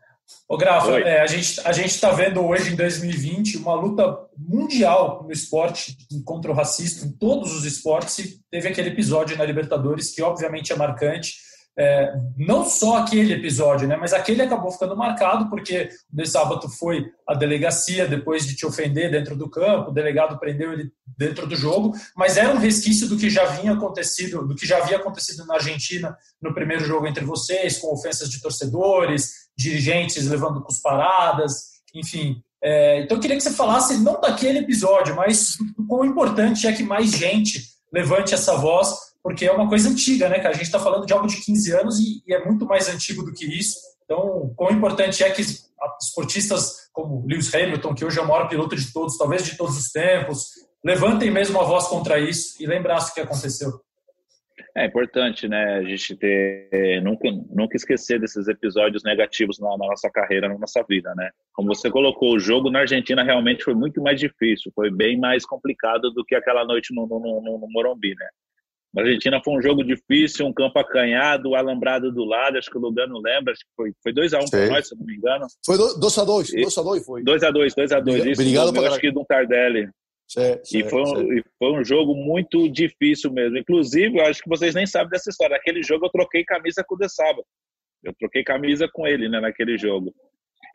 [0.48, 5.24] ô Grafa, é, a gente a gente está vendo hoje em 2020 uma luta mundial
[5.24, 8.20] no esporte contra o racismo em todos os esportes.
[8.20, 11.46] E teve aquele episódio na Libertadores que obviamente é marcante.
[11.78, 16.70] É, não só aquele episódio, né, mas aquele acabou ficando marcado porque o de sábado
[16.70, 21.46] foi a delegacia depois de te ofender dentro do campo, o delegado prendeu ele dentro
[21.46, 24.96] do jogo, mas era um resquício do que já vinha acontecido, do que já havia
[24.96, 31.82] acontecido na Argentina no primeiro jogo entre vocês, com ofensas de torcedores, dirigentes levando cusparadas,
[31.94, 32.42] enfim.
[32.62, 36.74] É, então eu queria que você falasse não daquele episódio, mas o quão importante é
[36.74, 37.62] que mais gente
[37.94, 41.12] levante essa voz porque é uma coisa antiga, né, que a gente está falando de
[41.12, 43.80] algo de 15 anos e, e, é muito mais antigo do que isso.
[44.04, 45.42] Então, quão importante é que
[46.00, 49.76] esportistas como Lewis Hamilton, que hoje é o maior piloto de todos, talvez de todos
[49.76, 50.50] os tempos,
[50.84, 53.82] levantem mesmo a voz contra isso e lembrassem o que aconteceu.
[54.78, 60.10] É importante, né, a gente ter nunca nunca esquecer desses episódios negativos na, na, nossa
[60.10, 61.30] carreira, na nossa vida, né?
[61.54, 65.46] Como você colocou, o jogo na Argentina realmente foi muito mais difícil, foi bem mais
[65.46, 68.28] complicado do que aquela noite no, no, no, no Morumbi, né?
[68.98, 72.78] A Argentina foi um jogo difícil, um campo acanhado, o alambrado do lado, acho que
[72.78, 75.46] o Lugano lembra, acho que foi, foi 2x1 um para nós, se não me engano.
[75.66, 77.24] Foi 2x2, 2x2 foi.
[77.24, 78.42] 2x2, 2x2, isso.
[78.42, 79.90] Obrigado para acho que do Tardelli.
[80.28, 83.58] Sim, sim, e, foi um, e foi um jogo muito difícil mesmo.
[83.58, 85.56] Inclusive, eu acho que vocês nem sabem dessa história.
[85.56, 87.44] Naquele jogo eu troquei camisa com o De Saba.
[88.04, 90.14] Eu troquei camisa com ele, né, naquele jogo.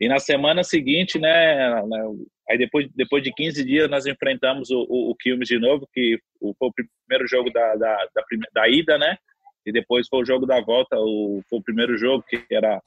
[0.01, 2.05] E na semana seguinte, né, né
[2.51, 6.19] Aí depois, depois de 15 dias nós enfrentamos o, o, o Quilmes de novo, que
[6.41, 9.17] foi o primeiro jogo da, da, da, da, ida, né?
[9.65, 12.83] E depois foi o jogo da volta, o, foi o primeiro jogo que era,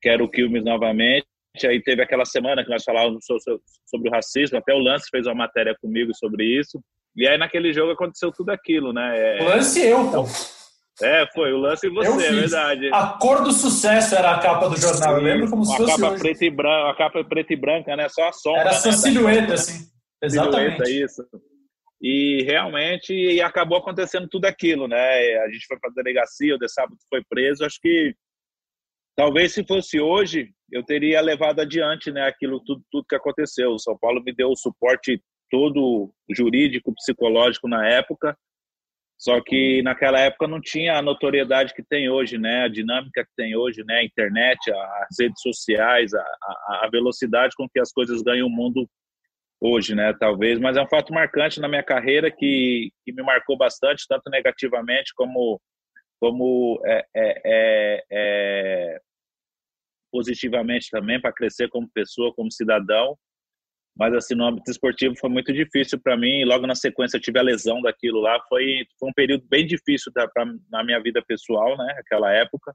[0.00, 1.26] que era o Quilmes novamente.
[1.64, 5.34] Aí teve aquela semana que nós falávamos sobre, o racismo, até o Lance fez uma
[5.34, 6.80] matéria comigo sobre isso.
[7.14, 9.38] E aí naquele jogo aconteceu tudo aquilo, né?
[9.38, 10.26] É, Lance eu, pô.
[11.00, 12.90] É, foi o lance e você, é verdade.
[12.92, 15.16] A cor do sucesso era a capa do jornal.
[15.16, 15.90] Eu lembro como se fosse.
[15.90, 18.08] A capa preta e branca, a capa preta e branca, né?
[18.10, 18.60] Só a sombra.
[18.60, 18.96] Era só né?
[18.96, 19.86] silhueta, assim.
[20.22, 20.84] Exatamente.
[20.84, 21.26] Silhueta, isso.
[22.00, 25.38] E realmente e acabou acontecendo tudo aquilo, né?
[25.38, 27.64] A gente foi para a delegacia, o de sábado foi preso.
[27.64, 28.14] Acho que
[29.16, 32.26] talvez se fosse hoje, eu teria levado adiante, né?
[32.26, 33.72] Aquilo tudo, tudo que aconteceu.
[33.72, 38.36] O São Paulo me deu o suporte todo jurídico, psicológico na época
[39.22, 42.64] só que naquela época não tinha a notoriedade que tem hoje, né?
[42.64, 43.98] A dinâmica que tem hoje, né?
[43.98, 48.50] A internet, as redes sociais, a, a, a velocidade com que as coisas ganham o
[48.50, 48.84] mundo
[49.60, 50.12] hoje, né?
[50.18, 54.28] Talvez, mas é um fato marcante na minha carreira que, que me marcou bastante, tanto
[54.28, 55.60] negativamente como
[56.22, 59.00] como é, é, é, é
[60.12, 63.18] positivamente também para crescer como pessoa, como cidadão.
[63.96, 66.44] Mas assim, no âmbito esportivo foi muito difícil para mim.
[66.44, 68.40] Logo na sequência eu tive a lesão daquilo lá.
[68.48, 71.92] Foi, foi um período bem difícil da, pra, na minha vida pessoal, né?
[71.98, 72.72] Aquela época.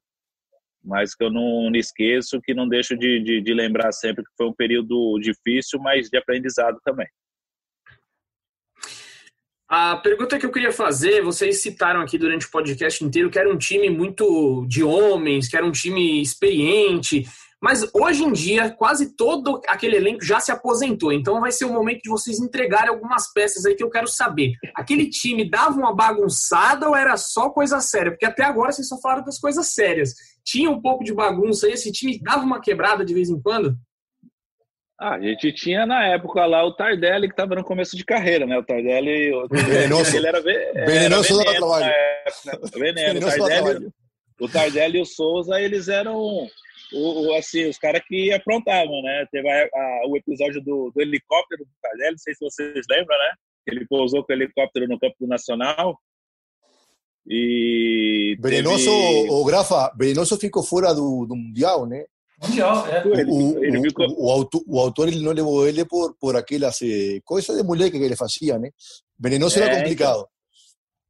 [0.83, 4.31] Mas que eu não, não esqueço, que não deixo de, de, de lembrar sempre que
[4.35, 7.07] foi um período difícil, mas de aprendizado também.
[9.69, 13.51] A pergunta que eu queria fazer, vocês citaram aqui durante o podcast inteiro que era
[13.51, 17.25] um time muito de homens, que era um time experiente.
[17.61, 21.11] Mas hoje em dia, quase todo aquele elenco já se aposentou.
[21.11, 24.53] Então vai ser o momento de vocês entregarem algumas peças aí que eu quero saber.
[24.73, 28.11] Aquele time dava uma bagunçada ou era só coisa séria?
[28.11, 30.13] Porque até agora vocês só falaram das coisas sérias.
[30.45, 31.73] Tinha um pouco de bagunça aí?
[31.73, 33.75] Esse time dava uma quebrada de vez em quando?
[34.99, 38.47] Ah, a gente tinha na época lá o Tardelli, que estava no começo de carreira,
[38.47, 38.57] né?
[38.57, 39.31] O Tardelli.
[39.31, 40.17] O venenoso.
[40.17, 42.53] Ele era, venenoso era veneno, na época, né?
[42.73, 43.13] Veneno.
[43.13, 43.89] venenoso o, Tardelli,
[44.41, 46.49] o Tardelli e o Souza, eles eram o,
[46.93, 49.27] o, assim, os caras que aprontavam, né?
[49.31, 53.17] Teve a, a, o episódio do, do helicóptero do Tardelli, não sei se vocês lembram,
[53.19, 53.31] né?
[53.67, 55.99] Ele pousou com o helicóptero no campo nacional.
[57.27, 58.35] E.
[58.39, 59.29] Venenoso, teve...
[59.29, 62.05] o Grafa, Venenoso ficou fora do, do Mundial, né?
[62.41, 63.03] Mundial, é.
[63.05, 64.05] O, ele, ele ficou...
[64.09, 67.97] o, autor, o autor ele não levou ele por, por aquelas eh, coisas de moleque
[67.97, 68.69] que ele fazia, né?
[69.19, 70.17] Venenoso é, era complicado.
[70.19, 70.27] Então...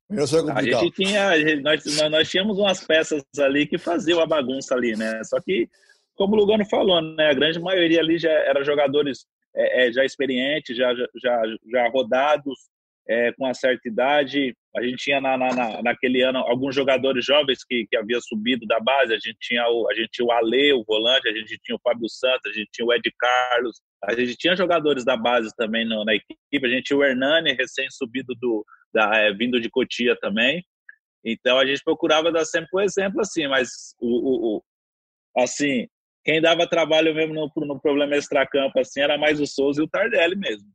[0.09, 0.79] Venenoso era complicado.
[0.79, 5.21] A gente tinha, nós, nós tínhamos umas peças ali que faziam a bagunça ali, né?
[5.25, 5.67] Só que,
[6.15, 7.29] como o Lugano falou, né?
[7.29, 12.57] A grande maioria ali já era jogadores é, já experientes, já, já, já rodados,
[13.07, 14.55] é, com uma certa idade.
[14.77, 18.79] A gente tinha na, na, naquele ano alguns jogadores jovens que, que haviam subido da
[18.79, 19.13] base.
[19.13, 21.81] A gente tinha o, a gente tinha o Ale, o volante, a gente tinha o
[21.83, 25.87] Fábio Santos, a gente tinha o Ed Carlos, a gente tinha jogadores da base também
[25.87, 26.65] no, na equipe.
[26.65, 28.63] A gente tinha o Hernani, recém-subido do
[28.93, 30.63] da, é, vindo de Cotia também.
[31.25, 33.69] Então a gente procurava dar sempre um exemplo assim, mas
[33.99, 34.63] o, o, o
[35.41, 35.87] assim
[36.23, 39.87] quem dava trabalho mesmo no, no problema extracampo assim era mais o Souza e o
[39.87, 40.67] Tardelli mesmo.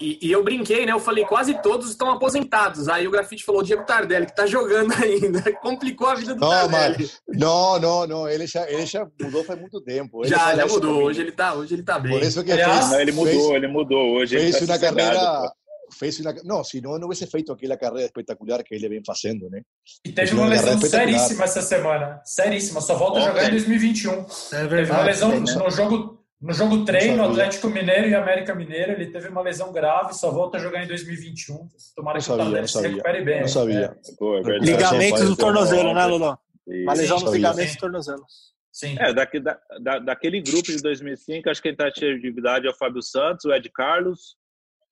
[0.00, 0.92] E, e, eu brinquei, né?
[0.92, 2.88] Eu falei, quase todos estão aposentados.
[2.88, 5.40] Aí o Grafite falou, o Diego Tardelli, que tá jogando ainda.
[5.54, 6.96] Complicou a vida do não, Tardelli.
[6.98, 8.28] Mas, não, não, não.
[8.28, 10.22] Ele já, ele já mudou faz muito tempo.
[10.22, 11.04] Ele já, já mudou.
[11.04, 12.12] Hoje ele, tá, hoje ele tá bem.
[12.12, 14.14] Por isso que Aliás, fez, não, ele mudou, fez, ele mudou.
[14.16, 15.52] Hoje fez ele tá uma carreira...
[15.98, 19.50] Fez uma, não, se não, não hubiese feito aquela carreira espetacular que ele vem fazendo,
[19.50, 19.60] né?
[20.02, 22.18] E teve uma, uma lesão seríssima essa semana.
[22.24, 22.80] Seríssima.
[22.80, 24.10] Só volta a jogar em 2021.
[24.10, 24.70] É verdade.
[24.70, 25.38] Teve uma lesão né?
[25.38, 30.12] no jogo no jogo treino, Atlético Mineiro e América Mineiro, ele teve uma lesão grave,
[30.12, 31.68] só volta a jogar em 2021.
[31.94, 33.40] Tomara que sabia, o Tardelli se recupere bem.
[33.42, 33.96] Não sabia.
[33.96, 34.58] É.
[34.58, 36.36] ligamentos do tornozelo, né, Luló?
[36.66, 38.24] Uma lesão nos ligamentos do tornozelo.
[38.72, 38.96] Sim.
[38.98, 42.70] É, daqui, da, da, daquele grupo de 2005, acho que quem está em atividade é
[42.70, 44.36] o Fábio Santos, o Ed Carlos,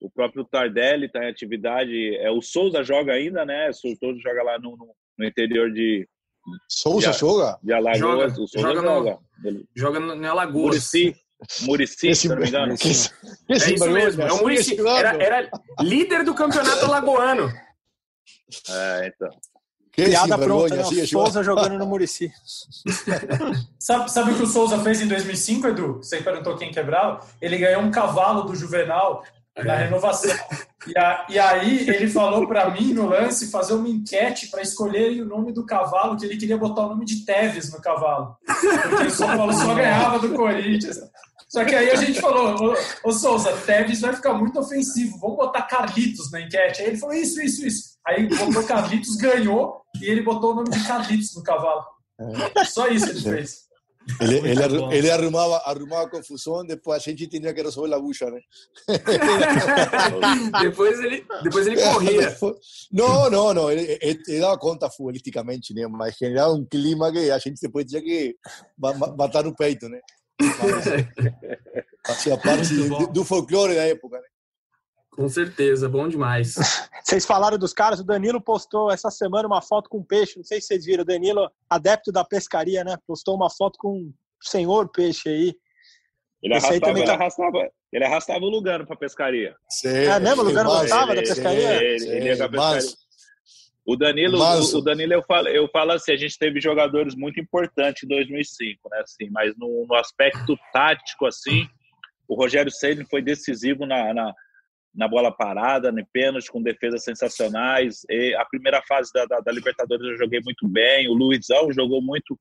[0.01, 2.17] o próprio Tardelli está em atividade.
[2.17, 3.71] É, o Souza joga ainda, né?
[3.71, 6.09] O Souza joga lá no, no, no interior de.
[6.69, 7.59] Souza de, joga?
[7.63, 7.99] De Alagoas.
[7.99, 8.81] Joga, o Souza joga.
[8.83, 10.65] Joga, no, joga no, Alagoas.
[10.65, 11.17] Murici.
[11.63, 12.77] Murici, se não me engano.
[12.77, 13.11] Que, esse,
[13.49, 14.79] é isso mesmo, é o Murici.
[14.81, 17.53] Era, era líder do campeonato alagoano.
[18.69, 19.31] É, então.
[19.93, 20.83] Que Piada pronta, né?
[20.83, 22.31] Assim, Souza jogando no Murici.
[23.79, 25.97] sabe, sabe o que o Souza fez em 2005, Edu?
[25.97, 27.27] Você perguntou quem quebrava?
[27.41, 29.25] Ele ganhou um cavalo do Juvenal
[29.57, 30.35] na renovação.
[30.87, 35.21] E, a, e aí ele falou para mim no lance fazer uma enquete para escolher
[35.21, 38.37] o nome do cavalo, que ele queria botar o nome de Teves no cavalo.
[38.89, 41.01] Porque o São Paulo só ganhava do Corinthians.
[41.51, 45.37] Só que aí a gente falou, ô, ô Souza, Teves vai ficar muito ofensivo, vamos
[45.37, 46.81] botar Carlitos na enquete.
[46.81, 47.91] Aí ele falou, isso, isso, isso.
[48.07, 51.85] Aí botou Carlitos, ganhou, e ele botou o nome de Carlitos no cavalo.
[52.67, 53.69] Só isso ele fez.
[54.21, 58.41] Ele, ele, ele, arrumava, arrumava confusão, depois a gente tinha que resolver a bucha, né?
[60.63, 62.37] depois, ele, depois ele corria.
[62.91, 65.87] Não, não, não, ele, ele, dava conta futbolisticamente, né?
[65.87, 68.37] mas generava um clima que a gente depois tinha que
[69.17, 70.01] matar no peito, né?
[72.07, 72.75] Fazia parte
[73.13, 74.27] do folclore da época, né?
[75.11, 76.55] Com certeza, bom demais.
[77.05, 80.61] Vocês falaram dos caras, o Danilo postou essa semana uma foto com peixe, não sei
[80.61, 82.97] se vocês viram, o Danilo, adepto da pescaria, né?
[83.07, 85.55] Postou uma foto com um senhor peixe aí.
[86.43, 87.15] Ele arrastava, ele, tá...
[87.15, 89.55] arrastava, ele arrastava o Lugano para pescaria.
[89.69, 90.43] Sim, é mesmo?
[90.43, 91.79] O Lugano gostava da pescaria?
[91.79, 92.81] Sim, ele, ele ia da pescaria.
[93.85, 94.75] O Danilo, mas...
[94.75, 98.89] o Danilo eu falo, eu falo assim, a gente teve jogadores muito importantes em 2005,
[98.91, 99.01] né?
[99.01, 101.67] Assim, mas no, no aspecto tático, assim,
[102.29, 104.35] o Rogério Ceni foi decisivo na, na,
[104.95, 108.03] na, bola parada, no pênalti, com defesas sensacionais.
[108.09, 112.03] E a primeira fase da, da, da Libertadores eu joguei muito bem, o Luizão jogou
[112.03, 112.39] muito,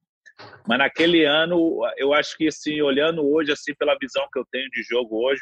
[0.68, 4.70] mas naquele ano eu acho que assim, olhando hoje assim pela visão que eu tenho
[4.70, 5.42] de jogo hoje,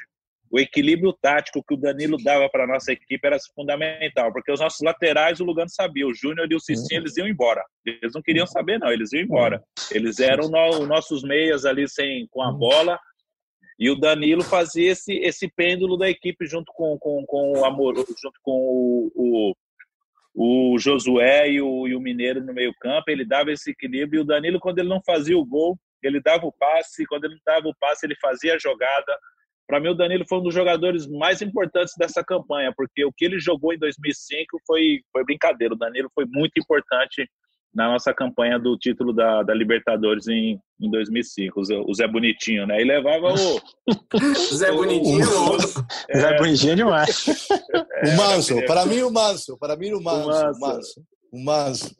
[0.49, 4.59] o equilíbrio tático que o Danilo dava para a nossa equipe era fundamental, porque os
[4.59, 7.63] nossos laterais, o Lugano sabia, o Júnior e o Cicinho, eles iam embora.
[7.85, 9.61] Eles não queriam saber, não, eles iam embora.
[9.91, 12.97] Eles eram os nossos meias ali sem, com a bola,
[13.79, 17.95] e o Danilo fazia esse, esse pêndulo da equipe junto com, com, com o Amor,
[17.95, 23.23] junto com o, o, o Josué e o, e o Mineiro no meio campo, ele
[23.23, 26.51] dava esse equilíbrio, e o Danilo, quando ele não fazia o gol, ele dava o
[26.51, 29.17] passe, quando ele não dava o passe, ele fazia a jogada,
[29.67, 33.25] para mim, o Danilo foi um dos jogadores mais importantes dessa campanha, porque o que
[33.25, 35.73] ele jogou em 2005 foi, foi brincadeira.
[35.73, 37.27] O Danilo foi muito importante
[37.77, 42.81] na nossa campanha do título da, da Libertadores em, em 2005, o Zé Bonitinho, né?
[42.81, 43.61] E levava o.
[44.55, 45.27] Zé Bonitinho.
[45.27, 45.57] O,
[46.09, 47.25] é, Zé Bonitinho é demais.
[47.99, 50.29] É, o Manso, para mim o Manso, para mim o Manso.
[50.29, 51.03] O Manso.
[51.31, 51.95] O Manso.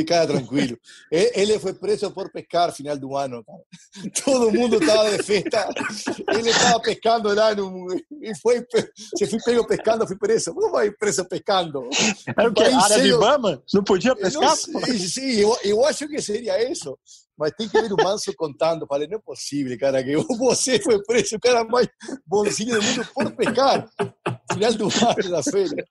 [0.00, 0.78] Fica tranquilo.
[1.10, 3.60] Ele foi preso por pescar final do ano, cara.
[4.24, 5.68] Todo mundo estava de festa.
[6.32, 7.86] Ele estava pescando lá no,
[8.22, 8.64] e foi
[9.16, 10.54] se fui pego pescando, fui preso.
[10.54, 11.86] Como vai preso pescando?
[12.26, 12.62] Era o que?
[12.62, 13.62] Área de Bama?
[13.74, 14.42] Não podia pescar?
[14.42, 16.98] Não sei, sim, eu, eu acho que seria isso.
[17.36, 18.86] Mas tem que ver o Manso contando.
[18.86, 21.88] Falei, não é possível, cara, que você foi preso, o cara mais
[22.26, 23.86] bonzinho do mundo por pescar.
[24.52, 25.84] Final do ano da feira.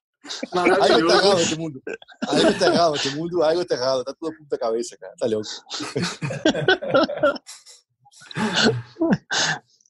[0.51, 1.81] Algo tá errado este mundo.
[2.27, 4.03] Algo tá errado este mundo, algo tá errado.
[4.03, 5.13] Tá tudo puta cabeça, cara.
[5.17, 5.49] Tá louco.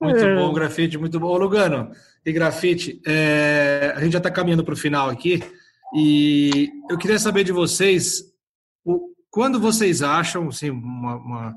[0.01, 1.27] Muito bom, grafite, muito bom.
[1.27, 1.91] Ô, Lugano
[2.25, 5.43] e grafite, é, a gente já está caminhando para o final aqui
[5.93, 8.23] e eu queria saber de vocês
[8.85, 11.55] o, quando vocês acham, assim, uma, uma,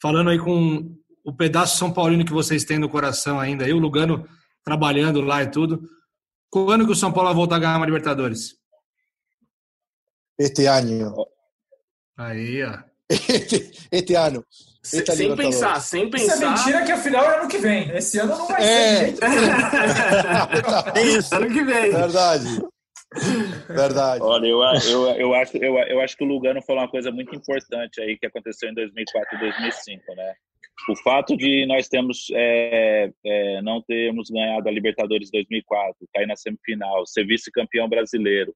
[0.00, 0.90] falando aí com
[1.24, 4.26] o pedaço São Paulino que vocês têm no coração ainda, aí o Lugano
[4.64, 5.82] trabalhando lá e tudo,
[6.50, 8.56] quando que o São Paulo vai voltar a ganhar uma Libertadores?
[10.38, 11.26] Este ano.
[12.16, 12.78] Aí, ó.
[13.08, 14.44] Este, este ano.
[14.82, 16.34] sem pensar, sem pensar.
[16.34, 17.88] Isso é mentira que a final é ano que vem.
[17.96, 19.12] Esse ano não vai é.
[19.12, 19.18] ser.
[20.96, 21.92] é isso, ano que vem.
[21.92, 22.60] Verdade.
[23.68, 24.22] Verdade.
[24.22, 27.34] Olha, eu, eu, eu, acho, eu, eu acho que o Lugano falou uma coisa muito
[27.34, 30.34] importante aí que aconteceu em 2004 e 2005, né?
[30.88, 36.36] O fato de nós termos é, é, não termos ganhado a Libertadores 2004, cair na
[36.36, 38.54] semifinal, ser vice-campeão brasileiro,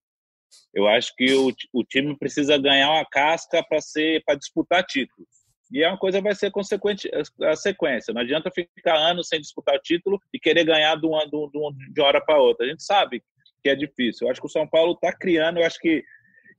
[0.74, 5.28] eu acho que o, o time precisa ganhar uma casca para disputar títulos.
[5.72, 7.08] E é uma coisa vai ser consequente
[7.42, 8.12] a sequência.
[8.12, 12.06] Não adianta ficar anos sem disputar o título e querer ganhar de uma, de uma
[12.06, 12.66] hora para outra.
[12.66, 13.22] A gente sabe
[13.62, 14.26] que é difícil.
[14.26, 16.02] Eu acho que o São Paulo está criando, eu acho que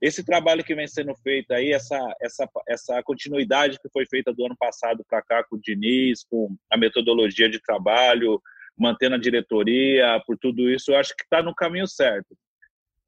[0.02, 4.44] esse trabalho que vem sendo feito aí, essa, essa, essa continuidade que foi feita do
[4.44, 8.42] ano passado para cá com o Diniz, com a metodologia de trabalho,
[8.76, 12.36] mantendo a diretoria, por tudo isso, eu acho que está no caminho certo.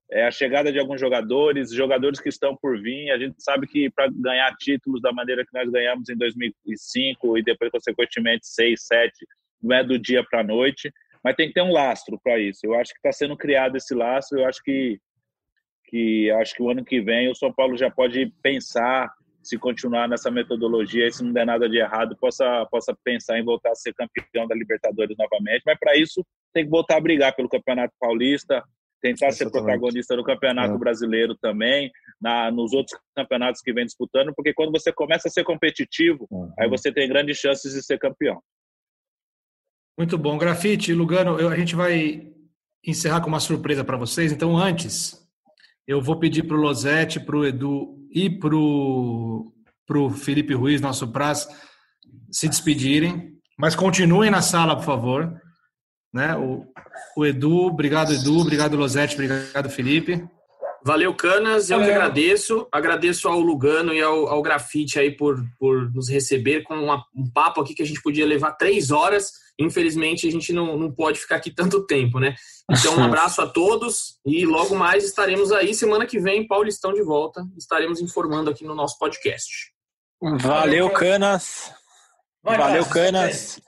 [0.08, 3.10] É a chegada de alguns jogadores, jogadores que estão por vir.
[3.10, 7.42] A gente sabe que para ganhar títulos da maneira que nós ganhamos em 2005 e
[7.42, 9.12] depois, consequentemente, 6, 7,
[9.60, 10.92] não é do dia para a noite
[11.24, 12.60] mas tem que ter um lastro para isso.
[12.64, 14.38] Eu acho que está sendo criado esse lastro.
[14.38, 15.00] Eu acho que
[15.86, 19.12] que acho que o ano que vem o São Paulo já pode pensar
[19.42, 23.44] se continuar nessa metodologia, e se não der nada de errado, possa possa pensar em
[23.44, 25.62] voltar a ser campeão da Libertadores novamente.
[25.66, 28.64] Mas para isso tem que voltar a brigar pelo Campeonato Paulista,
[29.02, 29.36] tentar Exatamente.
[29.36, 30.78] ser protagonista do Campeonato é.
[30.78, 35.44] Brasileiro também, na, nos outros campeonatos que vem disputando, porque quando você começa a ser
[35.44, 36.50] competitivo, uhum.
[36.58, 38.40] aí você tem grandes chances de ser campeão.
[39.98, 40.38] Muito bom.
[40.38, 42.32] Grafite, Lugano, eu, a gente vai
[42.84, 44.32] encerrar com uma surpresa para vocês.
[44.32, 45.23] Então, antes,
[45.86, 51.08] eu vou pedir para o Losete, para o Edu e para o Felipe Ruiz, nosso
[51.08, 51.48] prazo,
[52.30, 53.34] se despedirem.
[53.58, 55.40] Mas continuem na sala, por favor.
[56.12, 56.34] Né?
[56.36, 56.64] O,
[57.16, 60.24] o Edu, obrigado, Edu, obrigado, Losete, obrigado, Felipe.
[60.84, 61.70] Valeu, Canas.
[61.70, 61.92] Eu Valeu.
[61.92, 62.68] que agradeço.
[62.70, 67.28] Agradeço ao Lugano e ao, ao Grafite aí por, por nos receber com uma, um
[67.30, 69.32] papo aqui que a gente podia levar três horas.
[69.58, 72.34] Infelizmente, a gente não, não pode ficar aqui tanto tempo, né?
[72.70, 75.74] Então, um abraço a todos e logo mais estaremos aí.
[75.74, 77.42] Semana que vem, Paulistão de volta.
[77.56, 79.72] Estaremos informando aqui no nosso podcast.
[80.20, 81.72] Valeu, Canas.
[82.42, 83.58] Valeu, Canas.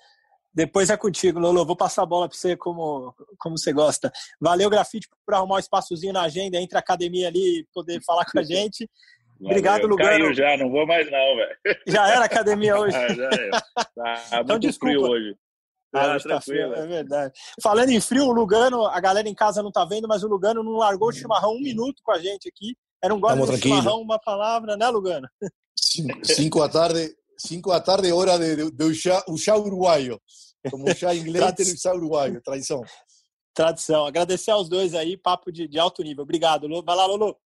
[0.57, 1.67] Depois é contigo, Lolo.
[1.67, 4.11] Vou passar a bola para você como, como você gosta.
[4.41, 8.25] Valeu, Grafite, por arrumar um espaçozinho na agenda entre a academia ali e poder falar
[8.25, 8.89] com a gente.
[9.39, 9.51] Valeu.
[9.51, 10.09] Obrigado, Lugano.
[10.09, 11.57] Caiu já, não vou mais não, velho.
[11.87, 12.97] Já era academia hoje.
[12.97, 13.51] ah, já é.
[13.51, 14.95] Tá então, muito desculpa.
[14.95, 15.37] frio hoje.
[15.95, 17.35] Ah, tá frio, é verdade.
[17.63, 20.63] Falando em frio, o Lugano, a galera em casa não tá vendo, mas o Lugano
[20.63, 22.75] não largou o chimarrão um minuto com a gente aqui.
[23.05, 25.29] Era um gosto de chimarrão, uma palavra, né, Lugano?
[25.79, 30.19] Cinco, cinco da tarde, cinco da tarde, hora de, de, de chá uruguaio.
[30.71, 32.83] Como já inglês tem o chá uruguaio, tradição.
[33.55, 34.07] Tradição.
[34.07, 36.23] Agradecer aos dois aí, papo de, de alto nível.
[36.23, 36.85] Obrigado, Lulu.
[36.85, 37.37] Vai lá, Lulu.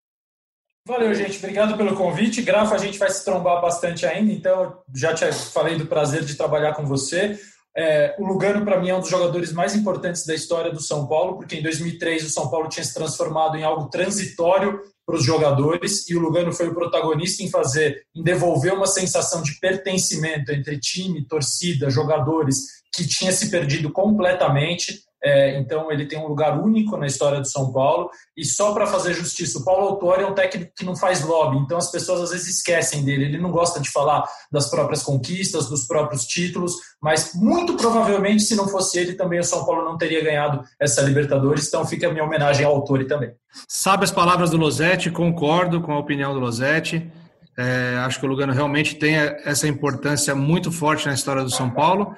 [0.87, 1.37] Valeu, gente.
[1.37, 2.41] Obrigado pelo convite.
[2.41, 6.35] Grafa, a gente vai se trombar bastante ainda, então já te falei do prazer de
[6.35, 7.39] trabalhar com você.
[7.77, 11.07] É, o Lugano, para mim, é um dos jogadores mais importantes da história do São
[11.07, 14.81] Paulo, porque em 2003 o São Paulo tinha se transformado em algo transitório
[15.11, 19.43] para os jogadores e o Lugano foi o protagonista em fazer, em devolver uma sensação
[19.43, 25.03] de pertencimento entre time, torcida, jogadores que tinha se perdido completamente.
[25.23, 28.09] É, então ele tem um lugar único na história do São Paulo.
[28.35, 31.57] E só para fazer justiça, o Paulo Autori é um técnico que não faz lobby,
[31.57, 33.25] então as pessoas às vezes esquecem dele.
[33.25, 38.55] Ele não gosta de falar das próprias conquistas, dos próprios títulos, mas muito provavelmente, se
[38.55, 41.67] não fosse ele, também o São Paulo não teria ganhado essa Libertadores.
[41.67, 43.31] Então fica a minha homenagem ao Autori também.
[43.67, 47.11] Sabe as palavras do Losetti, concordo com a opinião do Losetti.
[47.57, 51.69] É, acho que o Lugano realmente tem essa importância muito forte na história do São
[51.69, 52.15] Paulo.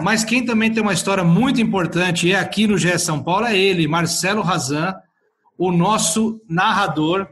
[0.00, 3.46] Mas quem também tem uma história muito importante e é aqui no GE São Paulo
[3.46, 4.94] é ele, Marcelo Razan,
[5.56, 7.28] o nosso narrador.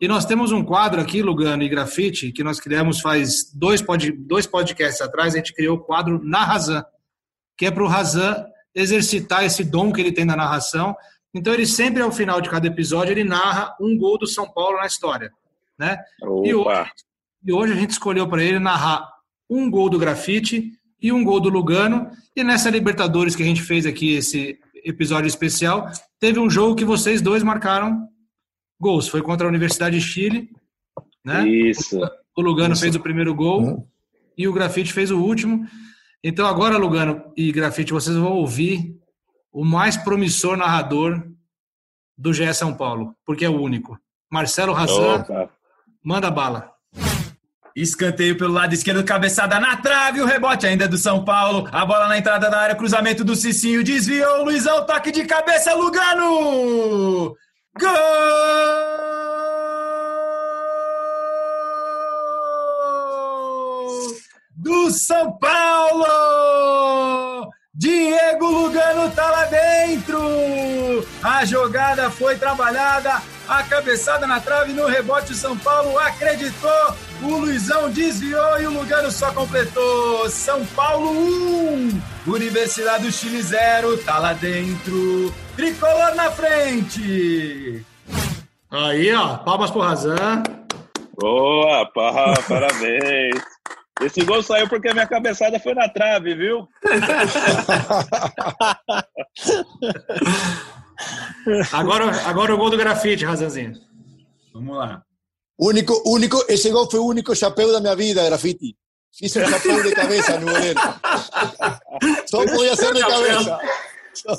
[0.00, 4.10] E nós temos um quadro aqui, Lugano e Grafite, que nós criamos faz dois, pod,
[4.12, 6.84] dois podcasts atrás, a gente criou o quadro Na Razão,
[7.56, 8.44] que é para o Razan
[8.74, 10.94] exercitar esse dom que ele tem na narração.
[11.34, 14.78] Então ele sempre, ao final de cada episódio, ele narra um gol do São Paulo
[14.78, 15.30] na história.
[15.78, 15.98] Né?
[16.44, 16.90] E hoje,
[17.44, 19.08] e hoje a gente escolheu para ele narrar
[19.48, 20.70] um gol do Grafite
[21.02, 22.10] e um gol do Lugano.
[22.36, 25.90] E nessa Libertadores que a gente fez aqui, esse episódio especial,
[26.20, 28.08] teve um jogo que vocês dois marcaram
[28.80, 29.08] gols.
[29.08, 30.50] Foi contra a Universidade de Chile.
[31.24, 31.46] Né?
[31.48, 32.00] Isso.
[32.36, 32.82] O Lugano Isso.
[32.82, 33.86] fez o primeiro gol Uhum.
[34.36, 35.66] e o Grafite fez o último.
[36.24, 38.96] Então agora, Lugano e Grafite, vocês vão ouvir
[39.52, 41.22] o mais promissor narrador
[42.16, 43.98] do GE São Paulo, porque é o único.
[44.30, 45.24] Marcelo Razan,
[46.02, 46.71] manda bala.
[47.74, 51.66] Escanteio pelo lado esquerdo, cabeçada na trave, o rebote ainda é do São Paulo.
[51.72, 57.34] A bola na entrada da área, cruzamento do Cicinho, desviou, Luizão, toque de cabeça, Lugano!
[57.78, 57.92] Gol!
[64.54, 66.12] Do São Paulo!
[67.74, 70.20] Diego Lugano tá lá dentro!
[71.22, 73.22] A jogada foi trabalhada,
[73.58, 78.70] a cabeçada na trave no rebote, o São Paulo acreditou, o Luizão desviou e o
[78.70, 80.28] Lugano só completou.
[80.30, 85.32] São Paulo 1, Universidade do Chile 0, tá lá dentro.
[85.54, 87.84] Tricolor na frente!
[88.70, 90.42] Aí, ó, palmas pro Razan.
[91.18, 93.42] Boa, pá, parabéns.
[94.00, 96.66] Esse gol saiu porque a minha cabeçada foi na trave, viu?
[101.72, 103.74] Agora, agora o gol do Grafite, Razanzinho.
[104.54, 105.02] Vamos lá.
[105.58, 108.76] Único, único, ese gol fue el único chapéu de mi vida, Graffiti.
[109.20, 110.80] Hice un chapéu de cabeza no goleiro.
[112.26, 113.58] Só podía ser de cabeza.
[114.14, 114.34] Só,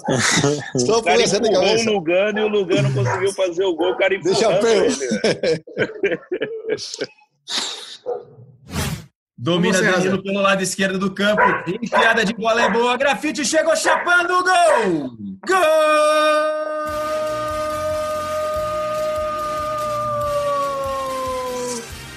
[0.86, 1.84] só O cara de empurrou o.
[1.94, 4.88] Lugano e o Lugano conseguiu fazer o gol, o cara De empurrando chapéu.
[9.44, 11.42] Domina Danilo pelo lado esquerdo do campo.
[11.82, 12.96] Enfiada de bola é boa.
[12.96, 15.18] Grafite chegou chapando o gol!
[15.46, 15.58] Gol!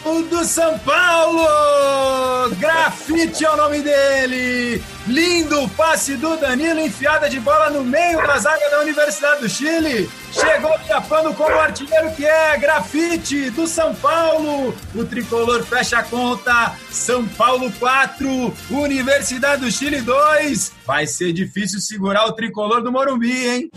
[0.06, 1.44] Do São Paulo!
[2.60, 4.80] Grafite é o nome dele!
[5.08, 10.08] Lindo passe do Danilo, enfiada de bola no meio da zaga da Universidade do Chile.
[10.32, 14.74] Chegou chapando como artilheiro que é Grafite do São Paulo.
[14.94, 16.74] O tricolor fecha a conta.
[16.88, 20.72] São Paulo 4, Universidade do Chile 2.
[20.86, 23.70] Vai ser difícil segurar o tricolor do Morumbi, hein?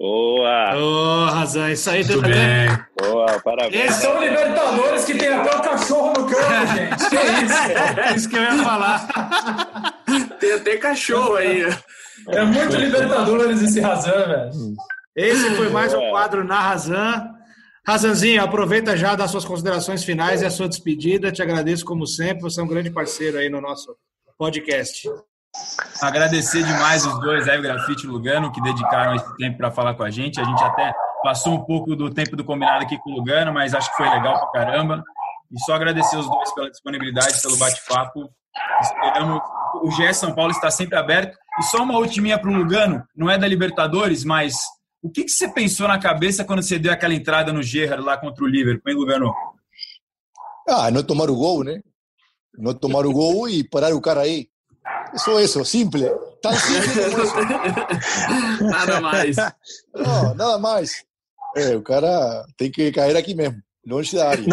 [0.00, 2.68] Boa, Ô, Razan, isso aí Muito tá bem.
[2.98, 3.84] boa, parabéns.
[3.90, 7.10] Esse São Libertadores que tem até o cachorro no campo, gente.
[7.10, 8.00] Que isso?
[8.00, 9.06] é isso que eu ia falar.
[10.40, 11.64] Tem até cachorro aí.
[12.28, 14.50] É muito Libertadores esse Razan, velho.
[15.14, 17.28] Esse foi mais um quadro na Razan.
[17.86, 21.30] Razanzinho, aproveita já das suas considerações finais e a sua despedida.
[21.30, 22.42] Te agradeço como sempre.
[22.44, 23.94] Você é um grande parceiro aí no nosso
[24.38, 25.10] podcast.
[26.00, 29.70] Agradecer demais os dois, aí, o Grafite e o Lugano, que dedicaram esse tempo para
[29.70, 30.40] falar com a gente.
[30.40, 30.92] A gente até
[31.22, 34.08] passou um pouco do tempo do combinado aqui com o Lugano, mas acho que foi
[34.08, 35.04] legal pra caramba.
[35.50, 38.30] E só agradecer os dois pela disponibilidade, pelo bate-papo.
[38.80, 39.40] Esperamos.
[39.82, 41.36] O GE São Paulo está sempre aberto.
[41.58, 44.56] E só uma ultiminha para o Lugano, não é da Libertadores, mas
[45.02, 48.16] o que, que você pensou na cabeça quando você deu aquela entrada no Gerrard lá
[48.16, 49.34] contra o Liverpool, hein, Lugano?
[50.68, 51.80] Ah, no tomar o gol, né?
[52.56, 54.49] No tomar o gol e parar o cara aí.
[55.16, 56.08] Só isso, simple.
[56.42, 57.22] Tan simples como
[58.58, 58.64] isso.
[58.64, 59.36] Nada mais.
[59.94, 61.04] Não, nada mais.
[61.56, 63.56] É, o cara tem que cair aqui mesmo,
[63.86, 64.44] longe da área.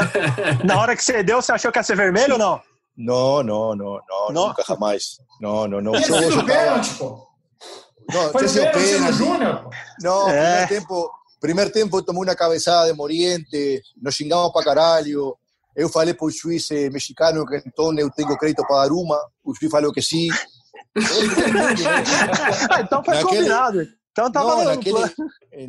[0.64, 2.60] Na hora que você deu, você achou que ia ser vermelho ou não?
[2.98, 4.48] No, no, no, no, No.
[4.48, 5.18] nunca jamás.
[5.40, 5.96] No, no, no.
[5.96, 7.28] Esse Yo, yo foi estaba- pênalti, pô.
[8.12, 9.14] no, Foi ese pênalti.
[9.18, 9.70] Júnior, pô.
[10.02, 10.66] No, Eh.
[10.66, 15.38] primer tiempo, primer tiempo tomó una cabezada de Moriente, nos xingamos para caralho.
[15.78, 19.16] Eu falei pro juiz eh, mexicano que então eu tenho crédito para dar uma,
[19.46, 20.28] o juiz falou que sim.
[22.70, 23.88] Ah, então foi Naquele- combinado.
[24.12, 24.98] Então tá Não, naquele,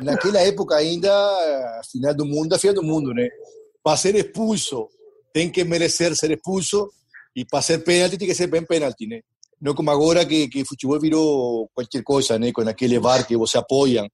[0.03, 3.29] naquela época ainda, a final do mundo, a final do mundo, né?
[3.83, 4.87] Para ser expulso,
[5.31, 6.89] tem que merecer ser expulso,
[7.35, 9.19] e para ser pênalti, tem que ser bem pênalti, né?
[9.61, 12.51] Não como agora que, que futebol virou qualquer coisa, né?
[12.51, 14.09] Com aquele VAR que você apoia,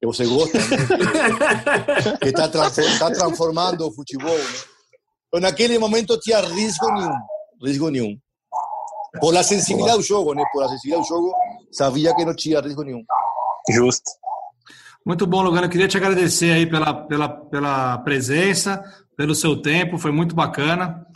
[0.00, 0.76] que você gosta, né?
[2.22, 4.44] que está tá transformando o futebol, né?
[5.40, 7.14] Naquele momento tinha risco nenhum,
[7.62, 8.18] risco nenhum.
[9.20, 10.42] Por la sensibilidade do jogo, né?
[10.52, 11.34] Por la sensibilidade do jogo,
[11.70, 13.02] sabia que não tinha risco nenhum.
[13.70, 14.10] Justo.
[15.04, 15.66] Muito bom, Lugano.
[15.66, 18.82] Eu queria te agradecer aí pela, pela, pela presença,
[19.16, 21.06] pelo seu tempo, foi muito bacana.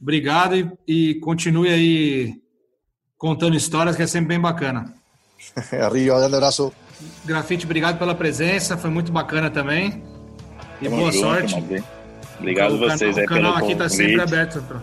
[0.00, 2.34] Obrigado e, e continue aí
[3.18, 4.94] contando histórias, que é sempre bem bacana.
[5.82, 6.72] Arriba, grande abraço.
[7.24, 10.02] Grafite, obrigado pela presença, foi muito bacana também.
[10.80, 11.84] E Tamo boa junto, sorte.
[12.38, 13.32] Obrigado a vocês aí pelo convite.
[13.32, 14.62] O canal aqui está sempre aberto.
[14.62, 14.80] Pra...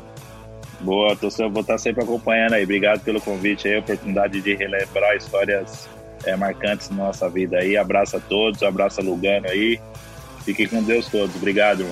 [0.82, 2.64] Boa, tô, vou estar sempre acompanhando aí.
[2.64, 5.88] Obrigado pelo convite aí, oportunidade de relembrar histórias
[6.26, 7.78] é, marcantes na nossa vida aí.
[7.78, 9.80] Abraço a todos, abraço a Lugano aí.
[10.44, 11.36] Fiquem com Deus todos.
[11.36, 11.86] Obrigado.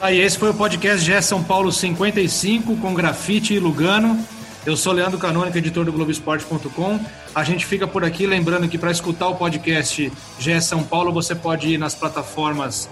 [0.00, 4.18] Aí, esse foi o podcast GE São Paulo 55 com Grafite e Lugano.
[4.64, 7.00] Eu sou Leandro Canônica, editor do Globoesporte.com.
[7.34, 11.34] A gente fica por aqui, lembrando que para escutar o podcast GE São Paulo, você
[11.34, 12.88] pode ir nas plataformas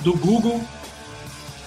[0.00, 0.62] do Google,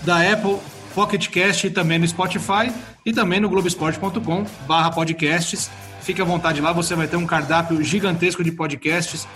[0.04, 0.58] da Apple,
[0.93, 2.72] Pocket Cast e também no Spotify
[3.06, 5.70] e também no Globoesporte.com barra podcasts.
[6.02, 9.28] Fique à vontade lá, você vai ter um cardápio gigantesco de podcasts,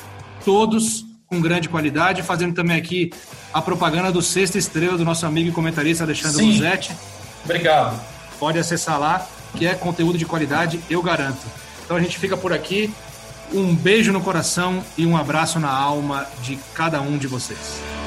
[0.44, 3.12] todos com grande qualidade, fazendo também aqui
[3.54, 6.96] a propaganda do Sexta Estrela do nosso amigo e comentarista Alexandre Musetti.
[7.44, 8.00] Obrigado.
[8.40, 11.46] Pode acessar lá que é conteúdo de qualidade, eu garanto.
[11.86, 12.94] Então a gente fica por aqui.
[13.54, 18.03] Um beijo no coração e um abraço na alma de cada um de vocês.